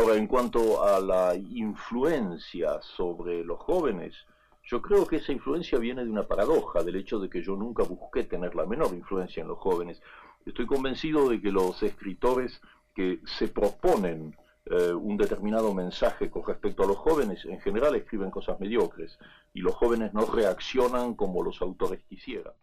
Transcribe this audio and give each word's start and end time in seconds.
Ahora, 0.00 0.16
en 0.16 0.28
cuanto 0.28 0.82
a 0.82 0.98
la 0.98 1.34
influencia 1.34 2.80
sobre 2.80 3.44
los 3.44 3.58
jóvenes, 3.58 4.14
yo 4.62 4.80
creo 4.80 5.06
que 5.06 5.16
esa 5.16 5.32
influencia 5.32 5.78
viene 5.78 6.02
de 6.02 6.10
una 6.10 6.26
paradoja, 6.26 6.82
del 6.82 6.96
hecho 6.96 7.18
de 7.18 7.28
que 7.28 7.42
yo 7.42 7.54
nunca 7.54 7.82
busqué 7.82 8.24
tener 8.24 8.54
la 8.54 8.64
menor 8.64 8.94
influencia 8.94 9.42
en 9.42 9.48
los 9.48 9.58
jóvenes. 9.58 10.00
Estoy 10.46 10.64
convencido 10.64 11.28
de 11.28 11.42
que 11.42 11.52
los 11.52 11.82
escritores 11.82 12.62
que 12.94 13.20
se 13.26 13.48
proponen 13.48 14.34
eh, 14.64 14.94
un 14.94 15.18
determinado 15.18 15.74
mensaje 15.74 16.30
con 16.30 16.46
respecto 16.46 16.82
a 16.82 16.86
los 16.86 16.96
jóvenes, 16.96 17.44
en 17.44 17.60
general 17.60 17.94
escriben 17.94 18.30
cosas 18.30 18.58
mediocres 18.58 19.18
y 19.52 19.60
los 19.60 19.74
jóvenes 19.74 20.14
no 20.14 20.24
reaccionan 20.24 21.12
como 21.12 21.42
los 21.42 21.60
autores 21.60 22.00
quisieran. 22.08 22.54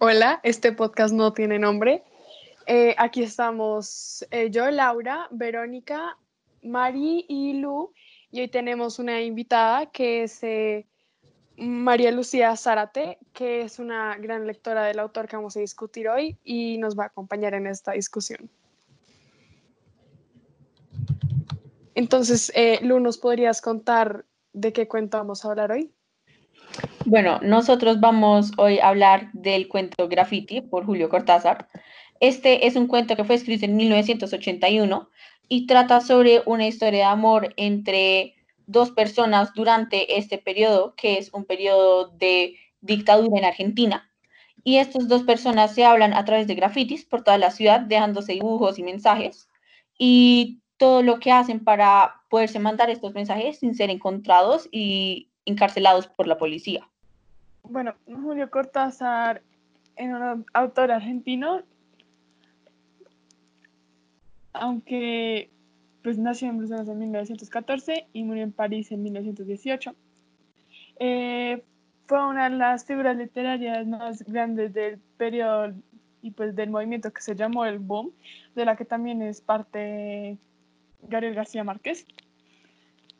Hola, 0.00 0.40
este 0.42 0.72
podcast 0.72 1.12
no 1.12 1.34
tiene 1.34 1.58
nombre. 1.58 2.02
Eh, 2.70 2.94
aquí 2.98 3.22
estamos 3.22 4.26
eh, 4.30 4.50
yo, 4.50 4.70
Laura, 4.70 5.26
Verónica, 5.30 6.18
Mari 6.62 7.24
y 7.26 7.54
Lu, 7.54 7.94
y 8.30 8.42
hoy 8.42 8.48
tenemos 8.48 8.98
una 8.98 9.22
invitada 9.22 9.86
que 9.86 10.24
es 10.24 10.42
María 11.56 12.12
Lucía 12.12 12.54
Zárate, 12.56 13.16
que 13.32 13.62
es 13.62 13.78
una 13.78 14.18
gran 14.18 14.46
lectora 14.46 14.84
del 14.84 14.98
autor 14.98 15.28
que 15.28 15.36
vamos 15.36 15.56
a 15.56 15.60
discutir 15.60 16.10
hoy 16.10 16.36
y 16.44 16.76
nos 16.76 16.94
va 16.94 17.04
a 17.04 17.06
acompañar 17.06 17.54
en 17.54 17.66
esta 17.66 17.92
discusión. 17.92 18.50
Entonces, 21.94 22.52
eh, 22.54 22.80
Lu, 22.82 23.00
¿nos 23.00 23.16
podrías 23.16 23.62
contar 23.62 24.26
de 24.52 24.74
qué 24.74 24.86
cuento 24.86 25.16
vamos 25.16 25.42
a 25.42 25.48
hablar 25.48 25.72
hoy? 25.72 25.90
Bueno, 27.06 27.40
nosotros 27.42 27.98
vamos 27.98 28.52
hoy 28.58 28.78
a 28.78 28.88
hablar 28.88 29.32
del 29.32 29.68
cuento 29.68 30.06
Graffiti 30.06 30.60
por 30.60 30.84
Julio 30.84 31.08
Cortázar. 31.08 31.66
Este 32.20 32.66
es 32.66 32.76
un 32.76 32.86
cuento 32.86 33.16
que 33.16 33.24
fue 33.24 33.36
escrito 33.36 33.64
en 33.64 33.76
1981 33.76 35.08
y 35.48 35.66
trata 35.66 36.00
sobre 36.00 36.42
una 36.46 36.66
historia 36.66 37.00
de 37.00 37.04
amor 37.04 37.54
entre 37.56 38.34
dos 38.66 38.90
personas 38.90 39.54
durante 39.54 40.18
este 40.18 40.38
periodo, 40.38 40.94
que 40.94 41.18
es 41.18 41.32
un 41.32 41.44
periodo 41.44 42.08
de 42.08 42.56
dictadura 42.80 43.38
en 43.38 43.44
Argentina. 43.44 44.10
Y 44.62 44.76
estas 44.76 45.08
dos 45.08 45.22
personas 45.22 45.74
se 45.74 45.84
hablan 45.84 46.12
a 46.12 46.24
través 46.24 46.46
de 46.46 46.54
grafitis 46.54 47.04
por 47.04 47.22
toda 47.22 47.38
la 47.38 47.50
ciudad, 47.50 47.80
dejándose 47.80 48.34
dibujos 48.34 48.78
y 48.78 48.82
mensajes. 48.82 49.48
Y 49.96 50.60
todo 50.76 51.02
lo 51.02 51.18
que 51.18 51.32
hacen 51.32 51.64
para 51.64 52.22
poderse 52.28 52.58
mandar 52.58 52.90
estos 52.90 53.14
mensajes 53.14 53.58
sin 53.58 53.74
ser 53.74 53.90
encontrados 53.90 54.68
y 54.70 55.28
encarcelados 55.44 56.06
por 56.06 56.26
la 56.26 56.36
policía. 56.36 56.88
Bueno, 57.62 57.94
Julio 58.06 58.50
Cortázar 58.50 59.42
es 59.96 60.08
un 60.08 60.46
autor 60.52 60.92
argentino, 60.92 61.62
aunque 64.52 65.50
pues 66.02 66.18
nació 66.18 66.48
en 66.48 66.58
Bruselas 66.58 66.88
en 66.88 66.98
1914 66.98 68.06
y 68.12 68.24
murió 68.24 68.42
en 68.42 68.52
París 68.52 68.90
en 68.92 69.02
1918. 69.02 69.94
Eh, 71.00 71.62
fue 72.06 72.26
una 72.26 72.48
de 72.48 72.56
las 72.56 72.84
figuras 72.84 73.16
literarias 73.16 73.86
más 73.86 74.22
grandes 74.22 74.72
del 74.72 74.98
periodo 75.16 75.74
y 76.22 76.30
pues 76.30 76.56
del 76.56 76.70
movimiento 76.70 77.12
que 77.12 77.20
se 77.20 77.36
llamó 77.36 77.64
el 77.66 77.78
boom, 77.78 78.12
de 78.54 78.64
la 78.64 78.76
que 78.76 78.84
también 78.84 79.22
es 79.22 79.40
parte 79.40 80.38
Gabriel 81.02 81.34
García 81.34 81.64
Márquez. 81.64 82.06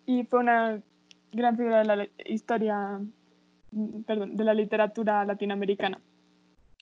Y 0.06 0.24
fue 0.24 0.40
una 0.40 0.80
gran 1.32 1.56
figura 1.56 1.80
de 1.80 1.84
la 1.84 2.08
historia, 2.24 3.00
perdón, 4.06 4.36
de 4.36 4.44
la 4.44 4.54
literatura 4.54 5.24
latinoamericana. 5.24 6.00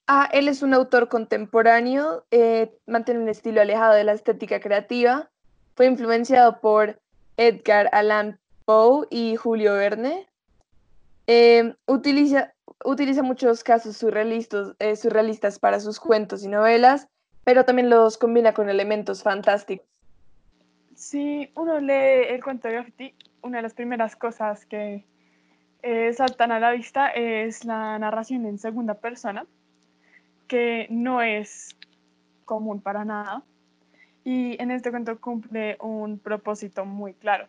Ah, 0.09 0.29
él 0.33 0.49
es 0.49 0.63
un 0.63 0.73
autor 0.73 1.09
contemporáneo, 1.09 2.25
eh, 2.31 2.73
mantiene 2.87 3.21
un 3.21 3.29
estilo 3.29 3.61
alejado 3.61 3.95
de 3.95 4.05
la 4.05 4.13
estética 4.13 4.61
creativa, 4.61 5.31
fue 5.75 5.87
influenciado 5.87 6.61
por 6.61 7.01
Edgar 7.37 7.89
Allan 7.93 8.39
Poe 8.65 9.09
y 9.11 9.35
Julio 9.35 9.75
Verne. 9.75 10.29
Eh, 11.27 11.75
utiliza, 11.87 12.55
utiliza 12.85 13.25
muchos 13.25 13.65
casos 13.65 13.97
surrealistas, 13.97 14.77
eh, 14.79 14.95
surrealistas 14.95 15.59
para 15.59 15.81
sus 15.81 15.99
cuentos 15.99 16.45
y 16.45 16.49
novelas, 16.49 17.09
pero 17.43 17.65
también 17.65 17.91
los 17.91 18.17
combina 18.17 18.55
con 18.55 18.69
elementos 18.69 19.25
fantásticos. 19.25 19.87
Si 20.95 21.51
uno 21.57 21.81
lee 21.81 22.29
el 22.29 22.43
cuento 22.45 22.69
de 22.69 22.75
graffiti, 22.75 23.15
una 23.43 23.59
de 23.59 23.63
las 23.63 23.75
primeras 23.75 24.15
cosas 24.15 24.67
que 24.67 25.05
eh, 25.83 26.13
saltan 26.15 26.53
a 26.53 26.61
la 26.61 26.71
vista 26.71 27.09
es 27.09 27.65
la 27.65 27.99
narración 27.99 28.47
en 28.47 28.59
segunda 28.59 28.95
persona, 28.95 29.47
que 30.47 30.87
no 30.91 31.23
es 31.23 31.77
común 32.45 32.81
para 32.81 33.05
nada. 33.05 33.43
Y 34.25 34.61
en 34.61 34.71
este 34.71 34.91
cuento 34.91 35.21
cumple 35.21 35.77
un 35.81 36.19
propósito 36.19 36.85
muy 36.85 37.15
claro. 37.15 37.47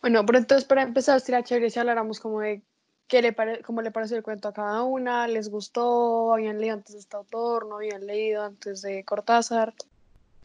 Bueno, 0.00 0.26
pero 0.26 0.38
entonces 0.38 0.64
para 0.64 0.82
empezar, 0.82 1.20
sería 1.20 1.42
chévere 1.42 1.70
si 1.70 1.78
habláramos 1.78 2.20
como 2.20 2.40
de 2.40 2.62
qué 3.06 3.22
le 3.22 3.34
cómo 3.62 3.82
le 3.82 3.90
pareció 3.90 4.16
el 4.16 4.22
cuento 4.22 4.48
a 4.48 4.52
cada 4.52 4.82
una, 4.82 5.28
les 5.28 5.48
gustó, 5.48 6.32
habían 6.32 6.58
leído 6.58 6.74
antes 6.74 6.94
de 6.94 7.00
este 7.00 7.16
autor, 7.16 7.66
no 7.66 7.76
habían 7.76 8.06
leído 8.06 8.42
antes 8.42 8.82
de 8.82 9.04
Cortázar. 9.04 9.74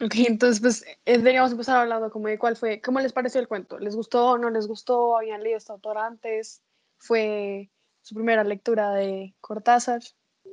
Ok, 0.00 0.14
entonces 0.28 0.60
pues 0.60 0.84
eh, 1.06 1.18
deberíamos 1.18 1.50
empezar 1.50 1.78
hablando 1.78 2.10
como 2.10 2.28
de 2.28 2.38
cuál 2.38 2.56
fue, 2.56 2.80
cómo 2.80 3.00
les 3.00 3.12
pareció 3.12 3.40
el 3.40 3.48
cuento, 3.48 3.78
¿les 3.78 3.96
gustó 3.96 4.38
no 4.38 4.48
les 4.50 4.68
gustó? 4.68 5.16
¿Habían 5.16 5.42
leído 5.42 5.58
este 5.58 5.72
autor 5.72 5.98
antes? 5.98 6.62
¿Fue 6.98 7.68
su 8.02 8.14
primera 8.14 8.44
lectura 8.44 8.92
de 8.92 9.34
Cortázar? 9.40 10.02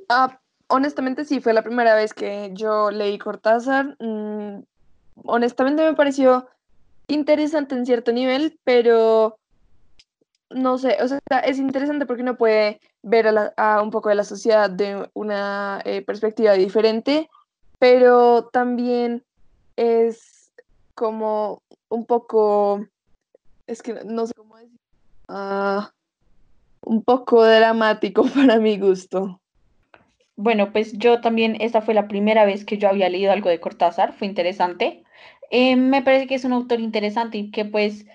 Ah, 0.08 0.40
honestamente 0.68 1.24
sí, 1.24 1.40
fue 1.40 1.52
la 1.52 1.62
primera 1.62 1.94
vez 1.94 2.14
que 2.14 2.50
yo 2.52 2.90
leí 2.90 3.18
Cortázar. 3.18 3.96
Mm, 4.00 4.62
honestamente 5.24 5.84
me 5.84 5.94
pareció 5.94 6.48
interesante 7.08 7.74
en 7.74 7.86
cierto 7.86 8.12
nivel, 8.12 8.58
pero 8.64 9.38
no 10.50 10.78
sé, 10.78 10.98
o 11.02 11.08
sea, 11.08 11.20
es 11.44 11.58
interesante 11.58 12.06
porque 12.06 12.22
uno 12.22 12.36
puede 12.36 12.80
ver 13.02 13.26
a, 13.56 13.82
un 13.82 13.90
poco 13.90 14.08
de 14.08 14.14
la 14.14 14.24
sociedad 14.24 14.70
de 14.70 15.10
una 15.14 15.80
eh, 15.84 16.02
perspectiva 16.02 16.52
diferente, 16.52 17.28
pero 17.78 18.48
también 18.52 19.24
es 19.76 20.52
como 20.94 21.62
un 21.88 22.06
poco, 22.06 22.86
es 23.66 23.82
que 23.82 23.94
no 24.04 24.26
sé 24.26 24.34
cómo 24.34 24.56
decir, 24.56 24.78
ah, 25.28 25.92
un 26.82 27.02
poco 27.02 27.44
dramático 27.44 28.24
para 28.34 28.58
mi 28.58 28.78
gusto. 28.78 29.40
Bueno, 30.36 30.70
pues 30.72 30.92
yo 30.98 31.20
también, 31.22 31.56
esta 31.60 31.80
fue 31.80 31.94
la 31.94 32.08
primera 32.08 32.44
vez 32.44 32.64
que 32.64 32.76
yo 32.78 32.88
había 32.88 33.08
leído 33.08 33.32
algo 33.32 33.48
de 33.48 33.58
Cortázar, 33.60 34.12
fue 34.12 34.26
interesante. 34.26 35.02
Eh, 35.50 35.76
me 35.76 36.02
parece 36.02 36.26
que 36.26 36.34
es 36.34 36.44
un 36.44 36.52
autor 36.52 36.80
interesante 36.80 37.38
y 37.38 37.50
que 37.50 37.64
pues 37.64 38.06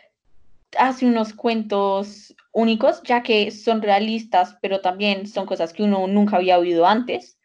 hace 0.77 1.05
unos 1.05 1.33
cuentos 1.33 2.35
únicos, 2.53 3.01
ya 3.03 3.23
que 3.23 3.51
son 3.51 3.81
realistas, 3.81 4.57
pero 4.61 4.81
también 4.81 5.27
son 5.27 5.45
cosas 5.45 5.73
que 5.73 5.83
uno 5.83 6.07
nunca 6.07 6.37
había 6.37 6.59
oído 6.59 6.85
antes. 6.85 7.39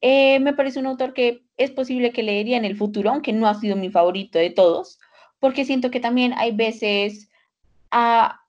Eh, 0.00 0.40
me 0.40 0.54
parece 0.54 0.78
un 0.78 0.86
autor 0.86 1.14
que 1.14 1.42
es 1.56 1.70
posible 1.70 2.12
que 2.12 2.22
leería 2.22 2.56
en 2.56 2.64
el 2.64 2.76
futuro, 2.76 3.10
aunque 3.10 3.32
no 3.32 3.48
ha 3.48 3.54
sido 3.54 3.76
mi 3.76 3.90
favorito 3.90 4.38
de 4.38 4.50
todos, 4.50 4.98
porque 5.40 5.64
siento 5.64 5.90
que 5.90 6.00
también 6.00 6.32
hay 6.36 6.52
veces 6.52 7.30
ah, 7.90 8.40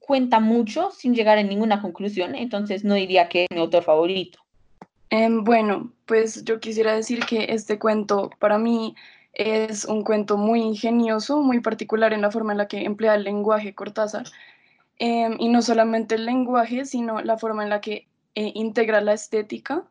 cuenta 0.00 0.40
mucho 0.40 0.90
sin 0.90 1.14
llegar 1.14 1.38
a 1.38 1.42
ninguna 1.42 1.80
conclusión, 1.82 2.34
entonces 2.34 2.84
no 2.84 2.94
diría 2.94 3.28
que 3.28 3.44
es 3.44 3.48
mi 3.50 3.60
autor 3.60 3.82
favorito. 3.84 4.43
Em, 5.16 5.44
bueno, 5.44 5.92
pues 6.06 6.44
yo 6.44 6.58
quisiera 6.58 6.92
decir 6.92 7.24
que 7.24 7.46
este 7.50 7.78
cuento 7.78 8.30
para 8.40 8.58
mí 8.58 8.96
es 9.32 9.84
un 9.84 10.02
cuento 10.02 10.36
muy 10.36 10.60
ingenioso, 10.60 11.40
muy 11.40 11.60
particular 11.60 12.12
en 12.12 12.22
la 12.22 12.32
forma 12.32 12.50
en 12.52 12.58
la 12.58 12.66
que 12.66 12.84
emplea 12.84 13.14
el 13.14 13.22
lenguaje 13.22 13.76
Cortázar. 13.76 14.26
Em, 14.98 15.36
y 15.38 15.48
no 15.50 15.62
solamente 15.62 16.16
el 16.16 16.26
lenguaje, 16.26 16.84
sino 16.84 17.20
la 17.22 17.38
forma 17.38 17.62
en 17.62 17.70
la 17.70 17.80
que 17.80 18.08
eh, 18.34 18.52
integra 18.54 19.00
la 19.00 19.12
estética 19.12 19.84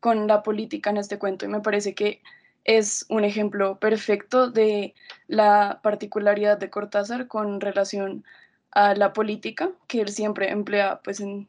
con 0.00 0.26
la 0.26 0.42
política 0.42 0.90
en 0.90 0.98
este 0.98 1.18
cuento 1.18 1.46
y 1.46 1.48
me 1.48 1.60
parece 1.60 1.94
que 1.94 2.22
es 2.64 3.06
un 3.08 3.24
ejemplo 3.24 3.78
perfecto 3.80 4.50
de 4.50 4.94
la 5.28 5.80
particularidad 5.82 6.58
de 6.58 6.70
Cortázar 6.70 7.28
con 7.28 7.60
relación 7.62 8.24
a 8.72 8.94
la 8.94 9.12
política 9.14 9.72
que 9.88 10.02
él 10.02 10.10
siempre 10.10 10.50
emplea 10.50 11.00
pues 11.04 11.20
en 11.20 11.48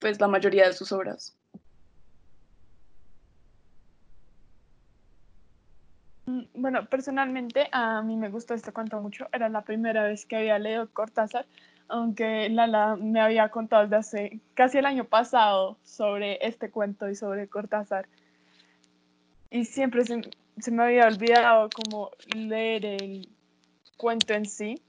pues 0.00 0.20
la 0.20 0.28
mayoría 0.28 0.66
de 0.68 0.74
sus 0.74 0.92
obras. 0.92 1.37
Bueno, 6.54 6.86
personalmente 6.86 7.68
a 7.72 8.02
mí 8.02 8.16
me 8.16 8.28
gustó 8.28 8.54
este 8.54 8.72
cuento 8.72 9.00
mucho. 9.00 9.28
Era 9.32 9.48
la 9.48 9.62
primera 9.62 10.04
vez 10.04 10.26
que 10.26 10.36
había 10.36 10.58
leído 10.58 10.88
Cortázar 10.90 11.46
aunque 11.88 12.48
Lala 12.50 12.96
me 12.96 13.20
había 13.20 13.48
contado 13.48 13.82
desde 13.82 13.96
hace 13.96 14.40
casi 14.54 14.78
el 14.78 14.86
año 14.86 15.04
pasado 15.04 15.78
sobre 15.82 16.38
este 16.46 16.70
cuento 16.70 17.08
y 17.08 17.14
sobre 17.14 17.48
Cortázar. 17.48 18.06
Y 19.50 19.64
siempre 19.64 20.04
se, 20.04 20.20
se 20.58 20.70
me 20.70 20.82
había 20.82 21.06
olvidado 21.06 21.70
como 21.70 22.10
leer 22.34 22.84
el 22.84 23.28
cuento 23.96 24.34
en 24.34 24.44
sí, 24.44 24.82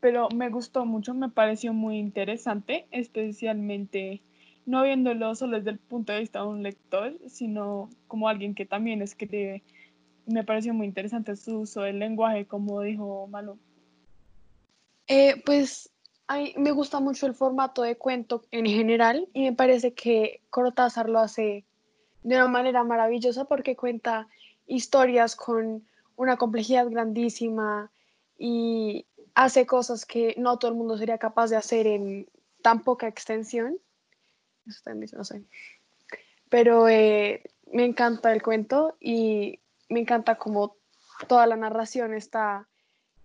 pero 0.00 0.28
me 0.34 0.48
gustó 0.48 0.84
mucho, 0.84 1.14
me 1.14 1.28
pareció 1.28 1.72
muy 1.72 1.98
interesante, 1.98 2.86
especialmente 2.90 4.20
no 4.66 4.82
viéndolo 4.82 5.34
solo 5.34 5.56
desde 5.58 5.70
el 5.70 5.78
punto 5.78 6.12
de 6.12 6.20
vista 6.20 6.40
de 6.40 6.46
un 6.46 6.62
lector, 6.62 7.16
sino 7.28 7.88
como 8.08 8.28
alguien 8.28 8.54
que 8.54 8.66
también 8.66 9.00
escribe 9.00 9.62
me 10.28 10.44
pareció 10.44 10.74
muy 10.74 10.86
interesante 10.86 11.36
su 11.36 11.60
uso 11.60 11.82
del 11.82 11.98
lenguaje, 11.98 12.46
como 12.46 12.82
dijo 12.82 13.26
Malo. 13.28 13.58
Eh, 15.06 15.42
pues 15.44 15.90
me 16.56 16.72
gusta 16.72 17.00
mucho 17.00 17.26
el 17.26 17.34
formato 17.34 17.82
de 17.82 17.96
cuento 17.96 18.44
en 18.50 18.66
general 18.66 19.26
y 19.32 19.42
me 19.42 19.54
parece 19.54 19.94
que 19.94 20.42
Cortázar 20.50 21.08
lo 21.08 21.18
hace 21.18 21.64
de 22.22 22.36
una 22.36 22.48
manera 22.48 22.84
maravillosa 22.84 23.46
porque 23.46 23.76
cuenta 23.76 24.28
historias 24.66 25.34
con 25.34 25.86
una 26.16 26.36
complejidad 26.36 26.90
grandísima 26.90 27.90
y 28.38 29.06
hace 29.34 29.66
cosas 29.66 30.04
que 30.04 30.34
no 30.36 30.58
todo 30.58 30.70
el 30.70 30.76
mundo 30.76 30.98
sería 30.98 31.16
capaz 31.16 31.48
de 31.48 31.56
hacer 31.56 31.86
en 31.86 32.28
tan 32.60 32.82
poca 32.82 33.08
extensión. 33.08 33.78
Eso 34.66 34.90
no 35.16 35.24
sé. 35.24 35.44
Pero 36.50 36.88
eh, 36.88 37.42
me 37.72 37.86
encanta 37.86 38.32
el 38.32 38.42
cuento 38.42 38.96
y 39.00 39.60
me 39.88 40.00
encanta 40.00 40.36
como 40.36 40.76
toda 41.26 41.46
la 41.46 41.56
narración 41.56 42.14
está 42.14 42.68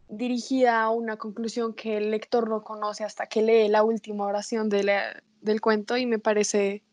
dirigida 0.08 0.82
a 0.82 0.90
una 0.90 1.18
conclusión 1.18 1.74
que 1.74 1.98
el 1.98 2.12
lector 2.12 2.50
no 2.50 2.64
conoce 2.64 3.04
hasta 3.04 3.28
que 3.28 3.42
lee 3.42 3.68
la 3.68 3.84
última 3.84 4.26
oración 4.26 4.70
del 4.70 5.62
cuento 5.62 5.98
y 5.98 6.06
me 6.06 6.20
parece, 6.20 6.84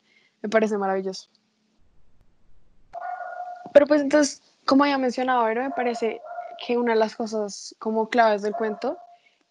me 0.43 0.49
parece 0.49 0.78
maravilloso. 0.78 1.28
Pero 3.72 3.87
pues 3.87 4.00
entonces, 4.00 4.43
como 4.64 4.87
ya 4.87 4.99
mencionado, 4.99 5.44
me 5.44 5.70
parece 5.70 6.20
que 6.66 6.76
una 6.76 6.93
de 6.93 6.99
las 6.99 7.16
cosas 7.16 7.75
como 7.78 8.08
claves 8.08 8.43
del 8.43 8.55
cuento 8.55 8.99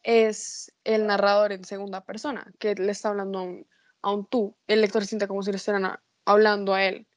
es 0.04 0.72
el 0.84 1.08
narrador 1.08 1.52
en 1.52 1.64
segunda 1.64 2.02
persona, 2.02 2.52
que 2.60 2.76
le 2.76 2.92
está 2.92 3.10
hablando 3.10 3.40
a 3.40 3.44
un, 3.44 3.68
a 4.02 4.14
un 4.14 4.26
tú. 4.26 4.56
El 4.68 4.82
lector 4.82 5.06
siente 5.06 5.28
como 5.28 5.44
si 5.44 5.52
le 5.52 5.58
estuvieran 5.58 6.00
hablando 6.26 6.74
a 6.74 6.84
él, 6.84 7.08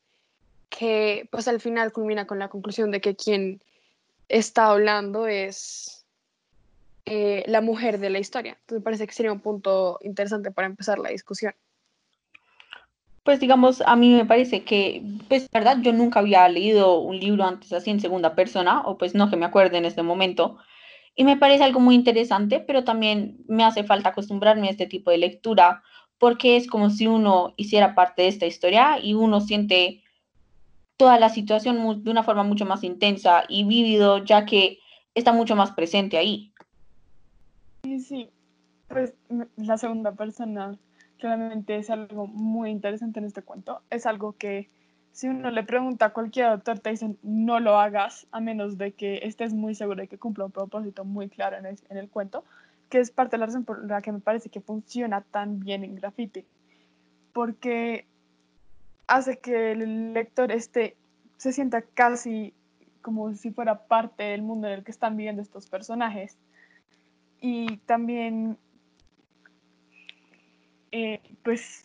que 0.77 1.29
pues 1.31 1.49
al 1.49 1.61
final 1.61 1.93
culmina 1.93 2.27
con 2.27 2.39
la 2.39 2.49
conclusión 2.49 2.91
de 2.91 3.01
que 3.01 3.15
quien 3.15 3.61
está 4.29 4.71
hablando 4.71 5.27
es 5.27 6.07
eh, 7.05 7.45
la 7.47 7.61
mujer 7.61 7.99
de 7.99 8.11
la 8.11 8.19
historia. 8.19 8.53
Entonces 8.53 8.81
me 8.81 8.85
parece 8.85 9.07
que 9.07 9.13
sería 9.13 9.33
un 9.33 9.41
punto 9.41 9.99
interesante 10.03 10.51
para 10.51 10.67
empezar 10.67 10.99
la 10.99 11.11
discusión. 11.11 11.53
Pues 13.23 13.39
digamos, 13.39 13.83
a 13.83 13.95
mí 13.97 14.15
me 14.15 14.25
parece 14.25 14.65
que, 14.65 15.03
pues 15.29 15.49
verdad, 15.51 15.77
yo 15.83 15.93
nunca 15.93 16.21
había 16.21 16.49
leído 16.49 16.99
un 16.99 17.21
libro 17.21 17.45
antes 17.45 17.73
así 17.73 17.91
en 17.91 18.01
segunda 18.01 18.35
persona, 18.35 18.81
o 18.81 18.99
pues 18.99 19.15
no 19.15 19.31
que 19.31 19.37
me 19.37 19.47
acuerde 19.47 19.77
en 19.77 19.85
este 19.85 20.03
momento, 20.03 20.59
y 21.15 21.23
me 21.25 21.37
parece 21.37 21.63
algo 21.63 21.79
muy 21.79 21.95
interesante, 21.95 22.59
pero 22.59 22.83
también 22.83 23.45
me 23.47 23.63
hace 23.63 23.85
falta 23.85 24.09
acostumbrarme 24.09 24.67
a 24.67 24.71
este 24.73 24.87
tipo 24.87 25.13
de 25.13 25.19
lectura, 25.19 25.85
porque 26.19 26.57
es 26.57 26.67
como 26.67 26.91
si 26.91 27.07
uno 27.07 27.55
hiciera 27.57 27.95
parte 27.95 28.23
de 28.23 28.29
esta 28.29 28.47
historia 28.47 28.99
y 29.01 29.15
uno 29.15 29.41
siente 29.41 30.02
toda 31.03 31.19
la 31.19 31.31
situación 31.31 32.05
de 32.05 32.11
una 32.13 32.23
forma 32.23 32.45
mucho 32.45 32.65
más 32.65 32.85
intensa 32.85 33.43
y 33.49 33.65
vívido, 33.65 34.19
ya 34.19 34.47
que 34.47 34.79
está 35.17 35.33
mucho 35.33 35.57
más 35.57 35.73
presente 35.73 36.17
ahí. 36.17 36.53
Sí, 37.83 37.99
sí, 37.99 38.31
pues 38.87 39.13
la 39.57 39.79
segunda 39.79 40.13
persona 40.13 40.79
claramente 41.19 41.75
es 41.75 41.91
algo 41.91 42.29
muy 42.29 42.71
interesante 42.71 43.19
en 43.19 43.25
este 43.25 43.43
cuento. 43.43 43.83
Es 43.91 44.07
algo 44.07 44.37
que 44.39 44.71
si 45.11 45.27
uno 45.27 45.51
le 45.51 45.65
pregunta 45.65 46.05
a 46.05 46.13
cualquier 46.13 46.47
autor, 46.47 46.79
te 46.79 46.91
dicen 46.91 47.19
no 47.25 47.59
lo 47.59 47.81
hagas 47.81 48.29
a 48.31 48.39
menos 48.39 48.79
de 48.79 48.93
que 48.93 49.23
estés 49.25 49.55
muy 49.55 49.75
seguro 49.75 50.03
de 50.03 50.07
que 50.07 50.19
cumpla 50.19 50.45
un 50.45 50.53
propósito 50.53 51.05
muy 51.05 51.29
claro 51.29 51.57
en 51.57 51.67
el, 51.67 51.81
en 51.91 51.97
el 51.97 52.09
cuento, 52.11 52.45
que 52.91 53.01
es 53.01 53.11
parte 53.11 53.35
de 53.35 53.39
la 53.41 53.47
razón 53.47 53.65
por 53.65 53.85
la 53.85 54.03
que 54.03 54.13
me 54.13 54.21
parece 54.21 54.51
que 54.51 54.61
funciona 54.61 55.23
tan 55.23 55.59
bien 55.59 55.83
en 55.83 55.97
graffiti, 55.97 56.45
porque 57.33 58.07
hace 59.13 59.39
que 59.39 59.73
el 59.73 60.15
lector 60.15 60.51
esté, 60.51 60.97
se 61.37 61.53
sienta 61.53 61.83
casi 61.83 62.55
como 63.03 63.35
si 63.35 63.51
fuera 63.51 63.87
parte 63.87 64.23
del 64.23 64.41
mundo 64.41 64.69
en 64.69 64.75
el 64.75 64.85
que 64.85 64.91
están 64.91 65.19
viviendo 65.19 65.43
estos 65.43 65.69
personajes. 65.69 66.39
Y 67.39 67.77
también 67.79 68.57
eh, 70.93 71.21
pues 71.43 71.85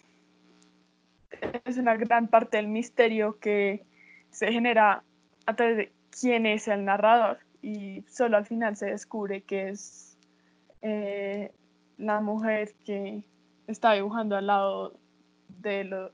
es 1.66 1.78
una 1.78 1.98
gran 1.98 2.30
parte 2.30 2.58
del 2.58 2.68
misterio 2.68 3.40
que 3.40 3.84
se 4.30 4.52
genera 4.54 5.04
a 5.46 5.56
través 5.56 5.78
de 5.78 5.92
quién 6.10 6.46
es 6.46 6.70
el 6.70 6.86
narrador. 6.86 7.40
Y 7.62 8.04
solo 8.08 8.38
al 8.38 8.46
final 8.46 8.78
se 8.78 8.86
descubre 8.86 9.42
que 9.42 9.70
es 9.70 10.18
eh, 10.82 11.52
la 11.98 12.22
mujer 12.22 12.74
que 12.86 13.26
está 13.66 13.94
dibujando 13.94 14.38
al 14.38 14.48
lado 14.48 14.98
de, 15.50 15.84
lo, 15.84 16.12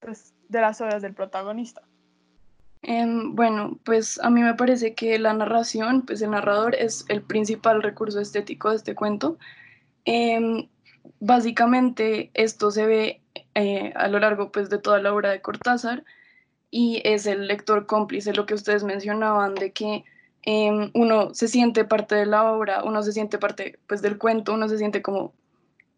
pues, 0.00 0.34
de 0.48 0.60
las 0.60 0.80
obras 0.80 1.02
del 1.02 1.14
protagonista. 1.14 1.82
Em, 2.82 3.34
bueno, 3.34 3.78
pues 3.84 4.18
a 4.20 4.30
mí 4.30 4.42
me 4.42 4.54
parece 4.54 4.94
que 4.94 5.18
la 5.18 5.34
narración, 5.34 6.02
pues 6.02 6.22
el 6.22 6.30
narrador 6.30 6.74
es 6.74 7.04
el 7.08 7.22
principal 7.22 7.82
recurso 7.82 8.20
estético 8.20 8.70
de 8.70 8.76
este 8.76 8.94
cuento. 8.94 9.38
Em, 10.06 10.68
básicamente 11.20 12.30
esto 12.34 12.70
se 12.70 12.86
ve 12.86 13.20
eh, 13.54 13.92
a 13.96 14.08
lo 14.08 14.18
largo 14.18 14.50
pues, 14.50 14.70
de 14.70 14.78
toda 14.78 15.00
la 15.00 15.12
obra 15.12 15.30
de 15.30 15.42
Cortázar 15.42 16.04
y 16.70 17.02
es 17.04 17.26
el 17.26 17.46
lector 17.48 17.86
cómplice, 17.86 18.32
lo 18.32 18.46
que 18.46 18.54
ustedes 18.54 18.84
mencionaban 18.84 19.54
de 19.54 19.72
que 19.72 20.04
em, 20.42 20.90
uno 20.94 21.34
se 21.34 21.48
siente 21.48 21.84
parte 21.84 22.14
de 22.14 22.26
la 22.26 22.50
obra, 22.50 22.82
uno 22.84 23.02
se 23.02 23.12
siente 23.12 23.38
parte 23.38 23.78
pues, 23.86 24.00
del 24.02 24.18
cuento, 24.18 24.54
uno 24.54 24.68
se 24.68 24.78
siente 24.78 25.02
como 25.02 25.34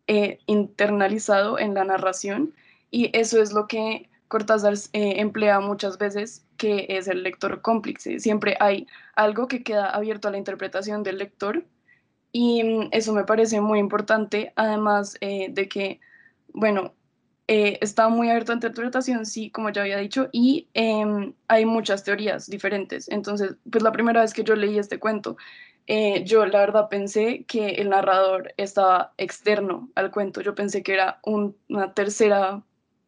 eh, 0.09 0.41
internalizado 0.47 1.59
en 1.61 1.75
la 1.75 1.85
narración 1.85 2.55
y 2.93 3.11
eso 3.19 3.43
es 3.43 3.53
lo 3.53 3.67
que 3.67 4.09
Cortázar 4.33 4.73
eh, 4.95 5.21
emplea 5.21 5.61
muchas 5.61 5.99
veces, 5.99 6.47
que 6.57 6.87
es 6.89 7.07
el 7.07 7.23
lector 7.23 7.61
cómplice. 7.61 8.19
Siempre 8.19 8.57
hay 8.61 8.87
algo 9.15 9.47
que 9.47 9.63
queda 9.63 9.91
abierto 9.91 10.27
a 10.27 10.31
la 10.31 10.39
interpretación 10.39 11.03
del 11.03 11.19
lector 11.19 11.67
y 12.33 12.65
mm, 12.65 12.89
eso 12.93 13.13
me 13.13 13.25
parece 13.25 13.61
muy 13.61 13.79
importante, 13.79 14.55
además 14.57 15.19
eh, 15.21 15.49
de 15.51 15.69
que, 15.69 16.01
bueno, 16.55 16.95
eh, 17.47 17.79
está 17.83 18.09
muy 18.09 18.31
abierto 18.31 18.53
a 18.53 18.55
interpretación, 18.55 19.27
sí, 19.27 19.51
como 19.51 19.69
ya 19.69 19.83
había 19.83 19.99
dicho, 19.99 20.31
y 20.33 20.71
em, 20.73 21.35
hay 21.49 21.67
muchas 21.67 22.03
teorías 22.03 22.49
diferentes. 22.49 23.11
Entonces, 23.11 23.57
pues 23.71 23.83
la 23.83 23.93
primera 23.93 24.23
vez 24.23 24.33
que 24.33 24.45
yo 24.45 24.57
leí 24.57 24.79
este 24.79 24.99
cuento, 24.99 25.37
yo 26.25 26.47
la 26.47 26.61
verdad 26.61 26.89
pensé 26.89 27.45
que 27.45 27.71
el 27.73 27.91
narrador 27.91 28.55
estaba 28.57 29.13
externo 29.19 29.91
al 29.95 30.11
cuento, 30.11 30.41
yo 30.41 30.55
pensé 30.55 30.83
que 30.83 30.95
era 30.95 31.21
una 31.25 31.93
tercera 31.93 32.63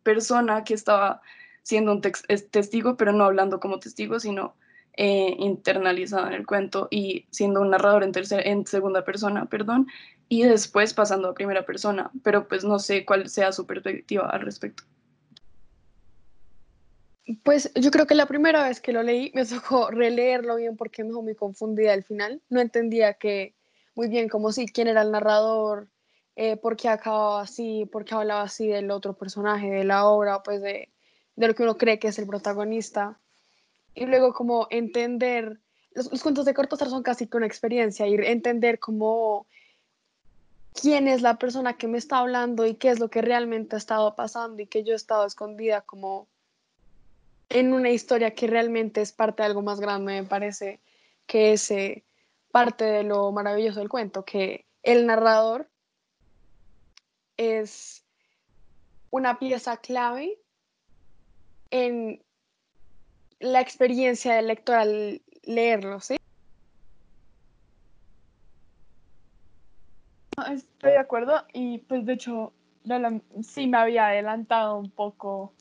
persona 0.05 0.63
que 0.63 0.75
estaba 0.75 1.21
siendo 1.63 1.91
un 1.91 2.01
testigo, 2.01 2.97
pero 2.97 3.13
no 3.13 3.25
hablando 3.25 3.59
como 3.59 3.81
testigo, 3.81 4.21
sino 4.21 4.55
eh, 4.97 5.35
internalizado 5.41 6.29
en 6.29 6.35
el 6.35 6.47
cuento 6.47 6.87
y 6.91 7.27
siendo 7.31 7.61
un 7.61 7.71
narrador 7.71 8.05
en, 8.05 8.13
en 8.15 8.67
segunda 8.67 9.05
persona, 9.05 9.47
perdón, 9.47 9.89
y 10.29 10.45
después 10.45 10.95
pasando 10.95 11.29
a 11.29 11.35
primera 11.35 11.67
persona, 11.67 12.13
pero 12.23 12.47
pues 12.47 12.63
no 12.65 12.79
sé 12.79 13.05
cuál 13.05 13.29
sea 13.29 13.51
su 13.51 13.67
perspectiva 13.67 14.29
al 14.31 14.43
respecto. 14.43 14.85
Pues 17.43 17.73
yo 17.75 17.91
creo 17.91 18.07
que 18.07 18.15
la 18.15 18.27
primera 18.27 18.63
vez 18.63 18.81
que 18.81 18.93
lo 18.93 19.03
leí 19.03 19.33
me 19.35 19.45
tocó 19.47 19.91
releerlo 19.91 20.57
bien 20.57 20.77
porque 20.77 21.03
me 21.03 21.09
dejó 21.09 21.23
muy 21.23 21.35
confundida 21.35 21.93
al 21.93 22.05
final. 22.05 22.43
No 22.51 22.61
entendía 22.61 23.15
que 23.15 23.55
muy 23.95 24.09
bien 24.09 24.29
como 24.29 24.53
si 24.53 24.67
quién 24.67 24.89
era 24.89 25.03
el 25.03 25.11
narrador, 25.11 25.89
eh, 26.37 26.57
por 26.57 26.77
acababa 26.87 27.43
así, 27.43 27.87
por 27.87 28.05
qué 28.05 28.15
hablaba 28.15 28.43
así 28.43 28.67
del 28.67 28.91
otro 28.91 29.15
personaje 29.15 29.71
de 29.71 29.85
la 29.85 30.07
obra, 30.07 30.43
pues 30.43 30.61
de, 30.61 30.91
de 31.37 31.49
lo 31.49 31.55
que 31.55 31.63
uno 31.63 31.79
cree 31.79 31.99
que 31.99 32.09
es 32.09 32.19
el 32.19 32.27
protagonista. 32.27 33.21
Y 33.95 34.07
luego 34.07 34.33
como 34.33 34.67
entender, 34.71 35.61
los, 35.93 36.23
cuentos 36.23 36.45
de 36.45 36.55
Cortázar 36.55 36.89
son 36.89 37.03
casi 37.03 37.29
con 37.29 37.45
experiencia, 37.45 38.07
y 38.07 38.15
entender 38.15 38.81
cómo 38.81 39.47
quién 40.73 41.07
es 41.07 41.23
la 41.23 41.39
persona 41.39 41.77
que 41.77 41.87
me 41.87 41.99
está 41.99 42.19
hablando 42.19 42.67
y 42.67 42.75
qué 42.75 42.91
es 42.91 42.99
lo 42.99 43.09
que 43.09 43.23
realmente 43.23 43.77
ha 43.77 43.79
estado 43.79 44.17
pasando 44.17 44.61
y 44.61 44.67
que 44.67 44.83
yo 44.83 44.93
he 44.93 44.97
estado 44.97 45.25
escondida 45.25 45.83
como 45.83 46.27
en 47.49 47.73
una 47.73 47.91
historia 47.91 48.35
que 48.35 48.49
realmente 48.49 49.01
es 49.01 49.13
parte 49.13 49.43
de 49.43 49.47
algo 49.47 49.63
más 49.63 49.79
grande, 49.79 50.21
me 50.21 50.29
parece 50.29 50.81
que 51.27 51.53
es 51.53 51.71
eh, 51.71 52.05
parte 52.51 52.85
de 52.85 53.05
lo 53.05 53.31
maravilloso 53.31 53.79
del 53.79 53.89
cuento, 53.89 54.25
que 54.25 54.67
el 54.83 55.07
narrador 55.07 55.69
es 57.37 58.05
una 59.11 59.39
pieza 59.39 59.77
clave 59.77 60.39
en 61.71 62.23
la 63.41 63.61
experiencia 63.61 64.35
del 64.35 64.49
lector 64.49 64.77
al 64.77 65.23
leerlo, 65.43 66.01
¿sí? 66.01 66.17
Estoy 70.53 70.91
de 70.91 70.99
acuerdo 70.99 71.45
y 71.53 71.79
pues 71.79 72.05
de 72.07 72.15
hecho 72.15 72.53
sí 73.43 73.67
me 73.67 73.79
había 73.79 74.09
adelantado 74.09 74.79
un 74.79 74.91
poco 74.91 75.53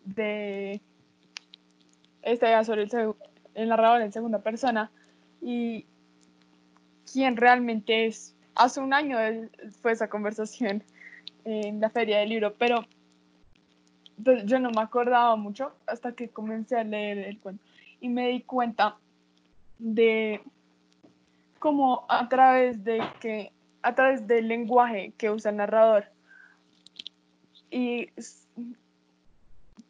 de 0.00 0.80
esta 2.22 2.46
idea 2.46 2.64
sobre 2.64 2.82
el, 2.82 3.14
el 3.54 3.68
narrador 3.68 4.02
en 4.02 4.12
segunda 4.12 4.40
persona 4.40 4.90
y 5.40 5.86
quién 7.10 7.36
realmente 7.36 8.06
es. 8.06 8.34
Hace 8.54 8.80
un 8.80 8.92
año 8.92 9.18
fue 9.80 9.92
esa 9.92 10.08
conversación 10.08 10.82
en 11.48 11.80
la 11.80 11.88
feria 11.88 12.18
del 12.18 12.28
libro, 12.28 12.54
pero 12.56 12.86
pues, 14.22 14.44
yo 14.44 14.58
no 14.58 14.70
me 14.70 14.82
acordaba 14.82 15.34
mucho 15.36 15.72
hasta 15.86 16.12
que 16.12 16.28
comencé 16.28 16.76
a 16.76 16.84
leer 16.84 17.18
el 17.18 17.38
cuento. 17.38 17.64
y 18.00 18.08
me 18.08 18.28
di 18.28 18.42
cuenta 18.42 18.96
de 19.78 20.42
cómo 21.58 22.04
a 22.08 22.28
través 22.28 22.84
de 22.84 23.00
que 23.20 23.52
a 23.82 23.94
través 23.94 24.26
del 24.26 24.48
lenguaje 24.48 25.12
que 25.16 25.30
usa 25.30 25.50
el 25.50 25.56
narrador 25.56 26.04
y 27.70 28.08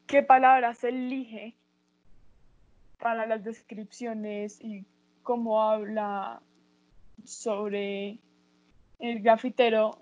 qué 0.07 0.23
palabras 0.23 0.85
elige 0.85 1.57
para 2.99 3.27
las 3.27 3.43
descripciones 3.43 4.61
y 4.63 4.85
cómo 5.23 5.63
habla 5.63 6.41
sobre 7.25 8.19
el 8.99 9.21
grafitero, 9.21 9.99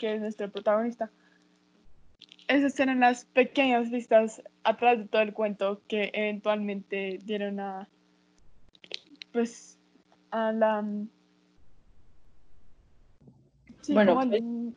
que 0.00 0.14
es 0.14 0.20
nuestro 0.20 0.50
protagonista. 0.50 1.10
Esas 2.48 2.80
eran 2.80 3.00
las 3.00 3.26
pequeñas 3.26 3.90
vistas 3.90 4.42
atrás 4.64 4.98
de 4.98 5.04
todo 5.04 5.20
el 5.22 5.34
cuento 5.34 5.82
que 5.86 6.10
eventualmente 6.14 7.18
dieron 7.22 7.60
a, 7.60 7.86
pues, 9.32 9.78
a 10.30 10.52
la... 10.52 10.84
Sí, 13.82 13.92
Bueno, 13.92 14.14
como 14.14 14.30
pues- 14.30 14.42
el 14.42 14.74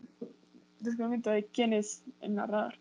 descubrimiento 0.82 1.30
de 1.32 1.46
quién 1.46 1.72
es 1.72 2.04
el 2.20 2.36
narrador. 2.36 2.76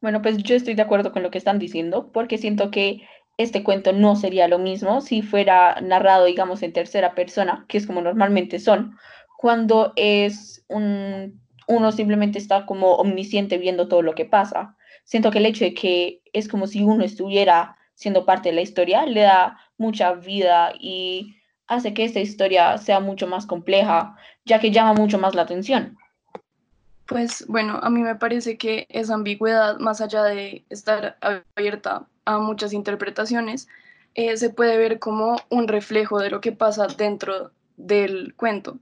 Bueno, 0.00 0.22
pues 0.22 0.38
yo 0.38 0.56
estoy 0.56 0.74
de 0.74 0.82
acuerdo 0.82 1.12
con 1.12 1.22
lo 1.22 1.30
que 1.30 1.38
están 1.38 1.58
diciendo, 1.58 2.10
porque 2.12 2.38
siento 2.38 2.70
que 2.70 3.06
este 3.36 3.62
cuento 3.62 3.92
no 3.92 4.16
sería 4.16 4.48
lo 4.48 4.58
mismo 4.58 5.00
si 5.00 5.22
fuera 5.22 5.80
narrado, 5.80 6.24
digamos, 6.24 6.62
en 6.62 6.72
tercera 6.72 7.14
persona, 7.14 7.64
que 7.68 7.78
es 7.78 7.86
como 7.86 8.00
normalmente 8.00 8.58
son, 8.58 8.96
cuando 9.44 9.92
es 9.96 10.64
un, 10.68 11.38
uno 11.68 11.92
simplemente 11.92 12.38
está 12.38 12.64
como 12.64 12.94
omnisciente 12.94 13.58
viendo 13.58 13.88
todo 13.88 14.00
lo 14.00 14.14
que 14.14 14.24
pasa. 14.24 14.74
Siento 15.04 15.30
que 15.30 15.36
el 15.36 15.44
hecho 15.44 15.66
de 15.66 15.74
que 15.74 16.22
es 16.32 16.48
como 16.48 16.66
si 16.66 16.82
uno 16.82 17.04
estuviera 17.04 17.76
siendo 17.92 18.24
parte 18.24 18.48
de 18.48 18.54
la 18.54 18.62
historia 18.62 19.04
le 19.04 19.20
da 19.20 19.58
mucha 19.76 20.14
vida 20.14 20.72
y 20.80 21.36
hace 21.66 21.92
que 21.92 22.04
esta 22.04 22.20
historia 22.20 22.78
sea 22.78 23.00
mucho 23.00 23.26
más 23.26 23.44
compleja, 23.44 24.16
ya 24.46 24.60
que 24.60 24.70
llama 24.70 24.94
mucho 24.94 25.18
más 25.18 25.34
la 25.34 25.42
atención. 25.42 25.98
Pues 27.04 27.44
bueno, 27.46 27.78
a 27.82 27.90
mí 27.90 28.00
me 28.00 28.14
parece 28.14 28.56
que 28.56 28.86
esa 28.88 29.12
ambigüedad, 29.12 29.78
más 29.78 30.00
allá 30.00 30.22
de 30.22 30.64
estar 30.70 31.18
abierta 31.54 32.06
a 32.24 32.38
muchas 32.38 32.72
interpretaciones, 32.72 33.68
eh, 34.14 34.38
se 34.38 34.48
puede 34.48 34.78
ver 34.78 34.98
como 35.00 35.36
un 35.50 35.68
reflejo 35.68 36.18
de 36.18 36.30
lo 36.30 36.40
que 36.40 36.52
pasa 36.52 36.86
dentro 36.86 37.52
del 37.76 38.34
cuento. 38.36 38.78